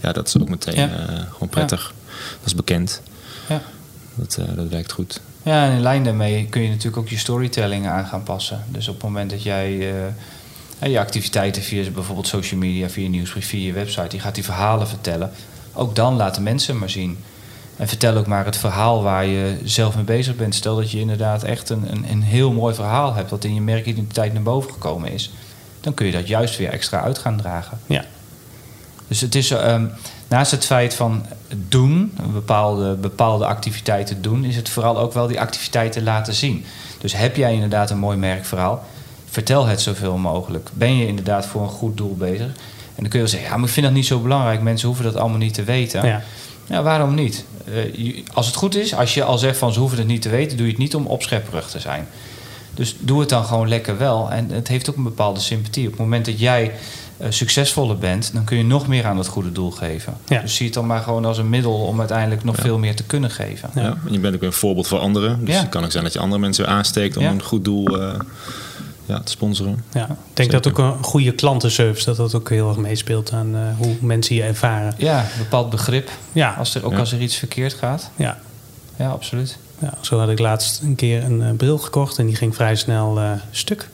ja, 0.00 0.12
dat 0.12 0.26
is 0.26 0.38
ook 0.40 0.48
meteen 0.48 0.74
Ja. 0.76 0.88
gewoon 1.32 1.48
prettig. 1.48 1.92
Dat 2.38 2.46
is 2.46 2.54
bekend. 2.54 3.02
Ja. 3.48 3.62
Dat, 4.14 4.38
dat 4.54 4.68
werkt 4.68 4.92
goed. 4.92 5.20
Ja, 5.42 5.66
en 5.66 5.72
in 5.72 5.82
lijn 5.82 6.04
daarmee 6.04 6.46
kun 6.50 6.62
je 6.62 6.68
natuurlijk 6.68 6.96
ook 6.96 7.08
je 7.08 7.18
storytelling 7.18 7.86
aan 7.88 8.06
gaan 8.06 8.22
passen. 8.22 8.64
Dus 8.68 8.88
op 8.88 8.94
het 8.94 9.02
moment 9.02 9.30
dat 9.30 9.42
jij 9.42 9.94
je 10.90 10.98
activiteiten 10.98 11.62
via 11.62 11.90
bijvoorbeeld 11.90 12.26
social 12.26 12.60
media, 12.60 12.88
via 12.88 13.08
nieuwsbrief, 13.08 13.46
via 13.46 13.66
je 13.66 13.72
website, 13.72 14.16
je 14.16 14.22
gaat 14.22 14.34
die 14.34 14.44
verhalen 14.44 14.88
vertellen. 14.88 15.30
Ook 15.72 15.94
dan 15.94 16.16
laten 16.16 16.42
mensen 16.42 16.78
maar 16.78 16.90
zien. 16.90 17.18
En 17.76 17.88
vertel 17.88 18.16
ook 18.16 18.26
maar 18.26 18.44
het 18.44 18.56
verhaal 18.56 19.02
waar 19.02 19.26
je 19.26 19.58
zelf 19.64 19.94
mee 19.94 20.04
bezig 20.04 20.36
bent. 20.36 20.54
Stel 20.54 20.76
dat 20.76 20.90
je 20.90 21.00
inderdaad 21.00 21.42
echt 21.42 21.70
een, 21.70 21.92
een, 21.92 22.04
een 22.10 22.22
heel 22.22 22.52
mooi 22.52 22.74
verhaal 22.74 23.14
hebt, 23.14 23.30
wat 23.30 23.44
in 23.44 23.54
je 23.54 23.60
merkidentiteit 23.60 24.32
naar 24.32 24.42
boven 24.42 24.72
gekomen 24.72 25.12
is. 25.12 25.32
Dan 25.80 25.94
kun 25.94 26.06
je 26.06 26.12
dat 26.12 26.28
juist 26.28 26.56
weer 26.56 26.68
extra 26.68 27.00
uit 27.00 27.18
gaan 27.18 27.36
dragen. 27.36 27.78
ja. 27.86 28.04
Dus 29.08 29.20
het 29.20 29.34
is, 29.34 29.50
ehm, 29.50 29.86
naast 30.28 30.50
het 30.50 30.64
feit 30.64 30.94
van 30.94 31.26
doen, 31.68 32.12
bepaalde, 32.32 32.94
bepaalde 32.94 33.46
activiteiten 33.46 34.22
doen, 34.22 34.44
is 34.44 34.56
het 34.56 34.68
vooral 34.68 34.98
ook 34.98 35.12
wel 35.12 35.26
die 35.26 35.40
activiteiten 35.40 36.02
laten 36.02 36.34
zien. 36.34 36.64
Dus 36.98 37.12
heb 37.12 37.36
jij 37.36 37.54
inderdaad 37.54 37.90
een 37.90 37.98
mooi 37.98 38.16
merkverhaal, 38.16 38.84
vertel 39.32 39.66
het 39.66 39.80
zoveel 39.80 40.16
mogelijk. 40.16 40.68
Ben 40.72 40.96
je 40.96 41.06
inderdaad 41.06 41.46
voor 41.46 41.62
een 41.62 41.68
goed 41.68 41.96
doel 41.96 42.16
bezig? 42.16 42.46
En 42.94 43.00
dan 43.02 43.08
kun 43.08 43.12
je 43.12 43.18
wel 43.18 43.28
zeggen, 43.28 43.50
ja, 43.50 43.56
maar 43.56 43.66
ik 43.66 43.72
vind 43.72 43.86
dat 43.86 43.94
niet 43.94 44.06
zo 44.06 44.18
belangrijk. 44.20 44.62
Mensen 44.62 44.86
hoeven 44.86 45.04
dat 45.04 45.16
allemaal 45.16 45.38
niet 45.38 45.54
te 45.54 45.64
weten. 45.64 46.06
Ja. 46.06 46.22
Ja, 46.66 46.82
waarom 46.82 47.14
niet? 47.14 47.44
Uh, 47.94 48.22
als 48.32 48.46
het 48.46 48.54
goed 48.54 48.76
is, 48.76 48.94
als 48.94 49.14
je 49.14 49.24
al 49.24 49.38
zegt 49.38 49.58
van 49.58 49.72
ze 49.72 49.78
hoeven 49.80 49.98
het 49.98 50.06
niet 50.06 50.22
te 50.22 50.28
weten, 50.28 50.56
doe 50.56 50.66
je 50.66 50.72
het 50.72 50.80
niet 50.80 50.94
om 50.94 51.06
opschepperig 51.06 51.66
te 51.70 51.80
zijn. 51.80 52.06
Dus 52.74 52.96
doe 52.98 53.20
het 53.20 53.28
dan 53.28 53.44
gewoon 53.44 53.68
lekker 53.68 53.98
wel. 53.98 54.30
En 54.30 54.50
het 54.50 54.68
heeft 54.68 54.90
ook 54.90 54.96
een 54.96 55.02
bepaalde 55.02 55.40
sympathie. 55.40 55.84
Op 55.84 55.90
het 55.90 56.00
moment 56.00 56.24
dat 56.24 56.38
jij 56.38 56.72
uh, 57.20 57.26
succesvoller 57.30 57.98
bent, 57.98 58.30
dan 58.34 58.44
kun 58.44 58.56
je 58.56 58.64
nog 58.64 58.86
meer 58.86 59.06
aan 59.06 59.16
het 59.18 59.26
goede 59.26 59.52
doel 59.52 59.70
geven. 59.70 60.14
Ja. 60.28 60.40
Dus 60.40 60.54
zie 60.56 60.64
het 60.66 60.74
dan 60.74 60.86
maar 60.86 61.02
gewoon 61.02 61.24
als 61.24 61.38
een 61.38 61.48
middel 61.48 61.74
om 61.74 61.98
uiteindelijk 61.98 62.44
nog 62.44 62.56
Ja. 62.56 62.62
veel 62.62 62.78
meer 62.78 62.96
te 62.96 63.04
kunnen 63.04 63.30
geven. 63.30 63.70
Ja. 63.74 63.82
en 64.06 64.12
je 64.12 64.18
bent 64.18 64.34
ook 64.34 64.42
een 64.42 64.52
voorbeeld 64.52 64.86
voor 64.88 64.98
anderen. 64.98 65.44
Dus 65.44 65.54
Ja. 65.54 65.60
het 65.60 65.68
kan 65.70 65.84
ook 65.84 65.90
zijn 65.92 66.04
dat 66.04 66.12
je 66.12 66.18
andere 66.18 66.40
mensen 66.40 66.68
aansteekt 66.68 67.16
om 67.16 67.22
Ja. 67.22 67.30
een 67.30 67.42
goed 67.42 67.64
doel 67.64 68.00
eh, 68.00 68.18
ja, 69.06 69.20
te 69.20 69.30
sponsoren. 69.32 69.84
Ja. 69.92 70.04
Ik 70.10 70.16
denk 70.32 70.50
dat 70.50 70.68
ook 70.68 70.78
een 70.78 71.02
goede 71.04 71.32
klantenservice 71.32 72.04
dat 72.04 72.16
dat 72.16 72.34
ook 72.34 72.48
heel 72.48 72.68
erg 72.68 72.76
meespeelt 72.78 73.32
aan 73.32 73.54
eh, 73.56 73.60
hoe 73.78 73.94
mensen 74.00 74.34
je 74.34 74.42
ervaren. 74.42 74.94
Ja, 74.96 75.20
een 75.20 75.38
bepaald 75.38 75.70
begrip. 75.70 76.10
Ja, 76.32 76.54
Als 76.58 76.74
er, 76.74 76.84
ook 76.84 76.92
Ja. 76.92 76.98
als 76.98 77.12
er 77.12 77.20
iets 77.20 77.36
verkeerd 77.36 77.72
gaat. 77.74 78.10
ja. 78.16 78.38
Ja, 78.96 79.08
absoluut. 79.10 79.58
Ja, 79.78 79.94
zo 80.00 80.18
had 80.18 80.28
ik 80.28 80.38
laatst 80.38 80.80
een 80.82 80.94
keer 80.94 81.24
een 81.24 81.42
eh, 81.42 81.50
bril 81.56 81.78
gekocht 81.78 82.18
en 82.18 82.26
die 82.26 82.36
ging 82.36 82.54
vrij 82.54 82.74
snel 82.76 83.18
eh, 83.20 83.30
stuk. 83.50 83.88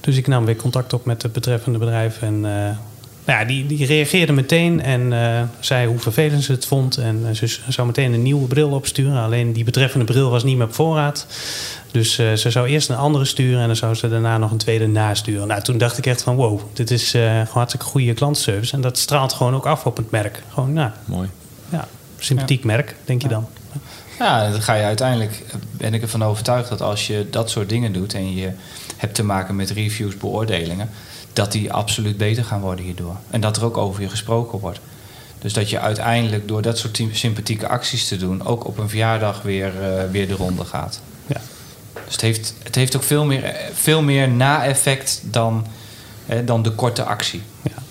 Dus 0.00 0.16
ik 0.16 0.26
nam 0.26 0.44
weer 0.44 0.56
contact 0.56 0.92
op 0.92 1.04
met 1.04 1.22
het 1.22 1.32
betreffende 1.32 1.78
bedrijf. 1.78 2.22
En 2.22 2.44
eh, 2.44 2.76
nou 3.24 3.40
ja, 3.40 3.44
die, 3.44 3.66
die 3.66 3.86
reageerde 3.86 4.32
meteen 4.32 4.82
en 4.82 5.12
eh, 5.12 5.42
zei 5.60 5.86
hoe 5.86 5.98
vervelend 5.98 6.42
ze 6.42 6.52
het 6.52 6.66
vond. 6.66 6.96
En 6.96 7.24
eh, 7.28 7.34
ze 7.34 7.58
zou 7.68 7.86
meteen 7.86 8.12
een 8.12 8.22
nieuwe 8.22 8.46
bril 8.46 8.70
opsturen. 8.70 9.22
Alleen 9.22 9.52
die 9.52 9.64
betreffende 9.64 10.04
bril 10.04 10.30
was 10.30 10.44
niet 10.44 10.56
meer 10.56 10.66
op 10.66 10.74
voorraad. 10.74 11.26
Dus 11.94 12.18
eh, 12.18 12.32
ze 12.32 12.50
zou 12.50 12.68
eerst 12.68 12.88
een 12.88 12.96
andere 12.96 13.24
sturen 13.24 13.60
en 13.60 13.66
dan 13.66 13.76
zou 13.76 13.94
ze 13.94 14.08
daarna 14.08 14.38
nog 14.38 14.50
een 14.50 14.58
tweede 14.58 14.86
nasturen. 14.86 15.46
Nou, 15.46 15.62
toen 15.62 15.78
dacht 15.78 15.98
ik 15.98 16.06
echt 16.06 16.22
van 16.22 16.36
wow, 16.36 16.60
dit 16.72 16.90
is 16.90 17.14
eh, 17.14 17.22
gewoon 17.22 17.46
hartstikke 17.50 17.86
goede 17.86 18.14
klantenservice. 18.14 18.74
En 18.74 18.80
dat 18.80 18.98
straalt 18.98 19.32
gewoon 19.32 19.54
ook 19.54 19.66
af 19.66 19.86
op 19.86 19.96
het 19.96 20.10
merk. 20.10 20.42
Gewoon, 20.48 20.72
nou, 20.72 20.90
Mooi. 21.04 21.28
ja, 21.68 21.88
sympathiek 22.18 22.64
merk, 22.64 22.96
denk 23.04 23.22
je 23.22 23.28
dan. 23.28 23.46
Ja, 24.18 24.50
dan 24.50 24.62
ga 24.62 24.74
je 24.74 24.82
uiteindelijk, 24.82 25.42
ben 25.70 25.94
ik 25.94 26.02
ervan 26.02 26.24
overtuigd 26.24 26.68
dat 26.68 26.80
als 26.80 27.06
je 27.06 27.26
dat 27.30 27.50
soort 27.50 27.68
dingen 27.68 27.92
doet 27.92 28.14
en 28.14 28.34
je 28.34 28.50
hebt 28.96 29.14
te 29.14 29.24
maken 29.24 29.56
met 29.56 29.70
reviews, 29.70 30.16
beoordelingen, 30.16 30.90
dat 31.34 31.52
die 31.52 31.72
absoluut 31.72 32.16
beter 32.16 32.44
gaan 32.44 32.60
worden 32.60 32.84
hierdoor. 32.84 33.16
En 33.30 33.40
dat 33.40 33.56
er 33.56 33.64
ook 33.64 33.76
over 33.76 34.02
je 34.02 34.08
gesproken 34.08 34.58
wordt. 34.58 34.80
Dus 35.38 35.52
dat 35.52 35.70
je 35.70 35.78
uiteindelijk 35.78 36.48
door 36.48 36.62
dat 36.62 36.78
soort 36.78 37.02
sympathieke 37.12 37.68
acties 37.68 38.08
te 38.08 38.16
doen, 38.16 38.46
ook 38.46 38.66
op 38.66 38.78
een 38.78 38.88
verjaardag 38.88 39.42
weer, 39.42 39.72
uh, 39.80 40.10
weer 40.10 40.28
de 40.28 40.34
ronde 40.34 40.64
gaat. 40.64 41.00
Ja. 41.26 41.40
Dus 42.04 42.12
het 42.12 42.20
heeft, 42.20 42.54
het 42.62 42.74
heeft 42.74 42.96
ook 42.96 43.02
veel 43.02 43.24
meer, 43.24 43.56
veel 43.72 44.02
meer 44.02 44.28
na-effect 44.28 45.22
dan, 45.24 45.66
eh, 46.26 46.38
dan 46.44 46.62
de 46.62 46.70
korte 46.70 47.04
actie. 47.04 47.42
Ja. 47.62 47.82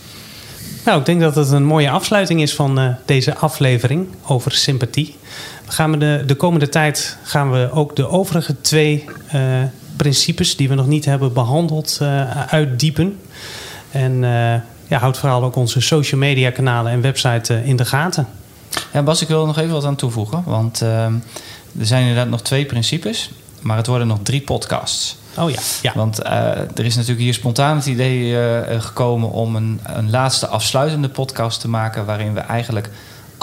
Nou, 0.86 1.00
ik 1.00 1.06
denk 1.06 1.22
dat 1.22 1.36
het 1.36 1.52
een 1.52 1.64
mooie 1.64 1.90
afsluiting 1.90 2.42
is 2.42 2.54
van 2.54 2.80
uh, 2.80 2.96
deze 3.06 3.36
aflevering 3.36 4.08
over 4.26 4.52
sympathie. 4.52 5.16
We 5.66 5.72
gaan 5.72 6.00
de, 6.00 6.24
de 6.26 6.36
komende 6.36 6.70
tijd 6.70 7.18
gaan 7.24 7.52
we 7.52 7.70
ook 7.72 7.96
de 7.96 8.08
overige 8.08 8.62
twee 8.62 9.06
uh, 9.36 9.64
principes 9.96 10.56
die 10.56 10.70
we 10.70 10.76
nog 10.76 10.88
niet 10.88 11.06
hebben 11.06 11.34
behandeld 11.34 12.00
uh, 12.02 12.46
uitdiepen. 12.46 13.20
En 13.92 14.12
uh, 14.12 14.54
ja, 14.88 15.00
houd 15.00 15.18
vooral 15.18 15.44
ook 15.44 15.56
onze 15.56 15.82
social 15.82 16.20
media 16.20 16.52
kanalen 16.52 16.92
en 16.92 17.02
website 17.02 17.64
in 17.66 17.76
de 17.76 17.86
gaten. 17.86 18.28
Ja, 18.94 19.04
Bas, 19.04 19.22
ik 19.22 19.28
wil 19.28 19.42
er 19.42 19.48
nog 19.48 19.58
even 19.58 19.74
wat 19.74 19.86
aan 19.86 19.96
toevoegen. 19.96 20.44
Want 20.46 20.82
er 21.80 21.86
zijn 21.86 22.02
inderdaad 22.02 22.30
nog 22.30 22.42
twee 22.42 22.66
principes, 22.66 23.32
maar 23.62 23.78
het 23.78 23.88
worden 23.88 24.08
nog 24.08 24.20
drie 24.24 24.42
podcasts. 24.42 25.18
Oh 25.38 25.50
ja. 25.50 25.60
ja. 25.82 25.92
Want 25.96 26.24
uh, 26.24 26.30
er 26.58 26.86
is 26.86 26.96
natuurlijk 26.96 27.22
hier 27.22 27.34
spontaan 27.34 27.76
het 27.76 27.86
idee 27.86 28.32
uh, 28.32 28.82
gekomen 28.82 29.32
om 29.32 29.56
een, 29.56 29.80
een, 29.84 30.10
laatste 30.10 30.48
afsluitende 30.48 31.10
podcast 31.10 31.60
te 31.60 31.70
maken. 31.70 32.06
waarin 32.06 32.34
we 32.34 32.40
eigenlijk 32.40 32.90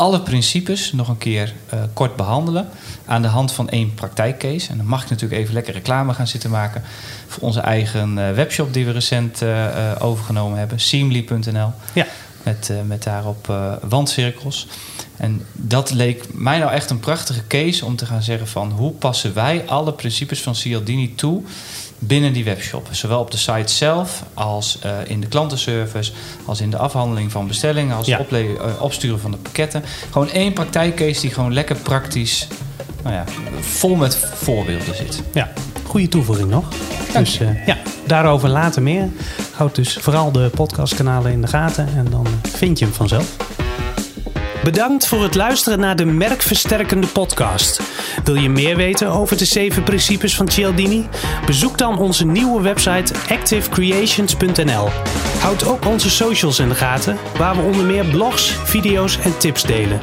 alle 0.01 0.21
principes 0.21 0.93
nog 0.93 1.09
een 1.09 1.19
keer 1.19 1.53
uh, 1.75 1.81
kort 1.93 2.17
behandelen. 2.17 2.69
aan 3.07 3.23
de 3.23 3.29
hand 3.29 3.53
van 3.53 3.69
één 3.69 3.95
praktijkcase. 3.95 4.71
En 4.71 4.77
dan 4.77 4.87
mag 4.87 5.03
ik 5.03 5.11
natuurlijk 5.11 5.41
even 5.41 5.55
lekker 5.55 5.73
reclame 5.73 6.15
gaan 6.15 6.27
zitten 6.27 6.51
maken. 6.51 6.83
voor 7.27 7.43
onze 7.43 7.61
eigen 7.61 8.35
webshop 8.35 8.73
die 8.73 8.85
we 8.85 8.93
recent 8.93 9.43
uh, 9.43 9.69
overgenomen 9.99 10.59
hebben, 10.59 10.81
seamly.nl. 10.81 11.73
Ja. 11.93 12.07
Met, 12.43 12.73
met 12.87 13.03
daarop 13.03 13.55
wandcirkels. 13.89 14.67
En 15.17 15.47
dat 15.53 15.91
leek 15.91 16.25
mij 16.33 16.59
nou 16.59 16.73
echt 16.73 16.91
een 16.91 17.01
prachtige 17.01 17.47
case 17.47 17.85
om 17.85 17.97
te 17.97 18.07
gaan 18.07 18.23
zeggen 18.23 18.49
van 18.49 18.71
hoe 18.71 18.93
passen 18.93 19.35
wij 19.35 19.65
alle 19.67 19.93
principes 19.93 20.43
van 20.43 20.55
Cialdini 20.55 21.15
toe 21.15 21.43
binnen 22.03 22.33
die 22.33 22.45
webshop. 22.45 22.89
Zowel 22.91 23.21
op 23.21 23.31
de 23.31 23.37
site 23.37 23.73
zelf 23.73 24.23
als 24.35 24.79
uh, 24.85 24.91
in 25.07 25.21
de 25.21 25.27
klantenservice, 25.27 26.13
als 26.45 26.61
in 26.61 26.71
de 26.71 26.77
afhandeling 26.77 27.33
van 27.33 27.47
bestellingen, 27.47 27.97
als 27.97 28.07
Ja. 28.07 28.19
het 28.19 28.33
uh, 28.33 28.49
opsturen 28.79 29.21
van 29.21 29.31
de 29.31 29.37
pakketten. 29.37 29.83
Gewoon 30.11 30.31
één 30.31 30.53
praktijkcase 30.53 31.21
die 31.21 31.31
gewoon 31.31 31.53
lekker 31.53 31.77
praktisch, 31.77 32.47
nou 33.03 33.15
ja, 33.15 33.25
vol 33.61 33.95
met 33.95 34.17
voorbeelden 34.35 34.97
zit. 34.97 35.23
Ja, 35.35 35.53
goede 35.87 36.09
toevoeging 36.09 36.51
nog. 36.51 36.65
Dank 37.13 37.25
dus 37.25 37.41
uh, 37.41 37.67
ja, 37.67 37.77
daarover 38.07 38.49
later 38.49 38.83
meer. 38.83 39.09
Houd 39.55 39.75
dus 39.75 39.93
vooral 40.01 40.33
de 40.33 40.51
podcastkanalen 40.55 41.33
in 41.33 41.41
de 41.41 41.47
gaten 41.49 41.89
en 41.97 42.07
dan 42.11 42.27
vind 42.43 42.79
je 42.79 42.85
hem 42.85 42.95
vanzelf. 42.95 43.37
Bedankt 44.65 45.07
voor 45.07 45.23
het 45.23 45.35
luisteren 45.35 45.79
naar 45.79 45.97
de 45.97 46.05
Merkversterkende 46.05 47.07
podcast. 47.07 47.81
Wil 48.25 48.35
je 48.35 48.49
meer 48.49 48.77
weten 48.77 49.09
over 49.09 49.37
de 49.37 49.45
zeven 49.45 49.83
principes 49.83 50.37
van 50.37 50.49
Cialdini? 50.49 51.09
Bezoek 51.47 51.79
dan 51.79 51.99
onze 51.99 52.27
nieuwe 52.27 52.63
website 52.63 53.15
activecreations.nl. 53.29 54.89
Houd 55.39 55.67
ook 55.67 55.87
onze 55.87 56.11
socials 56.11 56.59
in 56.59 56.69
de 56.69 56.75
gaten, 56.75 57.19
waar 57.37 57.57
we 57.57 57.63
onder 57.63 57.85
meer 57.85 58.05
blogs, 58.05 58.51
video's 58.65 59.19
en 59.19 59.39
tips 59.39 59.63
delen. 59.63 59.99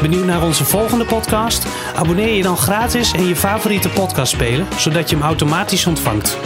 Benieuwd 0.00 0.26
naar 0.26 0.42
onze 0.42 0.64
volgende 0.64 1.04
podcast? 1.04 1.66
Abonneer 1.94 2.34
je 2.34 2.42
dan 2.42 2.56
gratis 2.56 3.12
in 3.12 3.26
je 3.26 3.36
favoriete 3.36 3.88
podcastspeler, 3.88 4.66
zodat 4.76 5.10
je 5.10 5.16
hem 5.16 5.24
automatisch 5.24 5.86
ontvangt. 5.86 6.36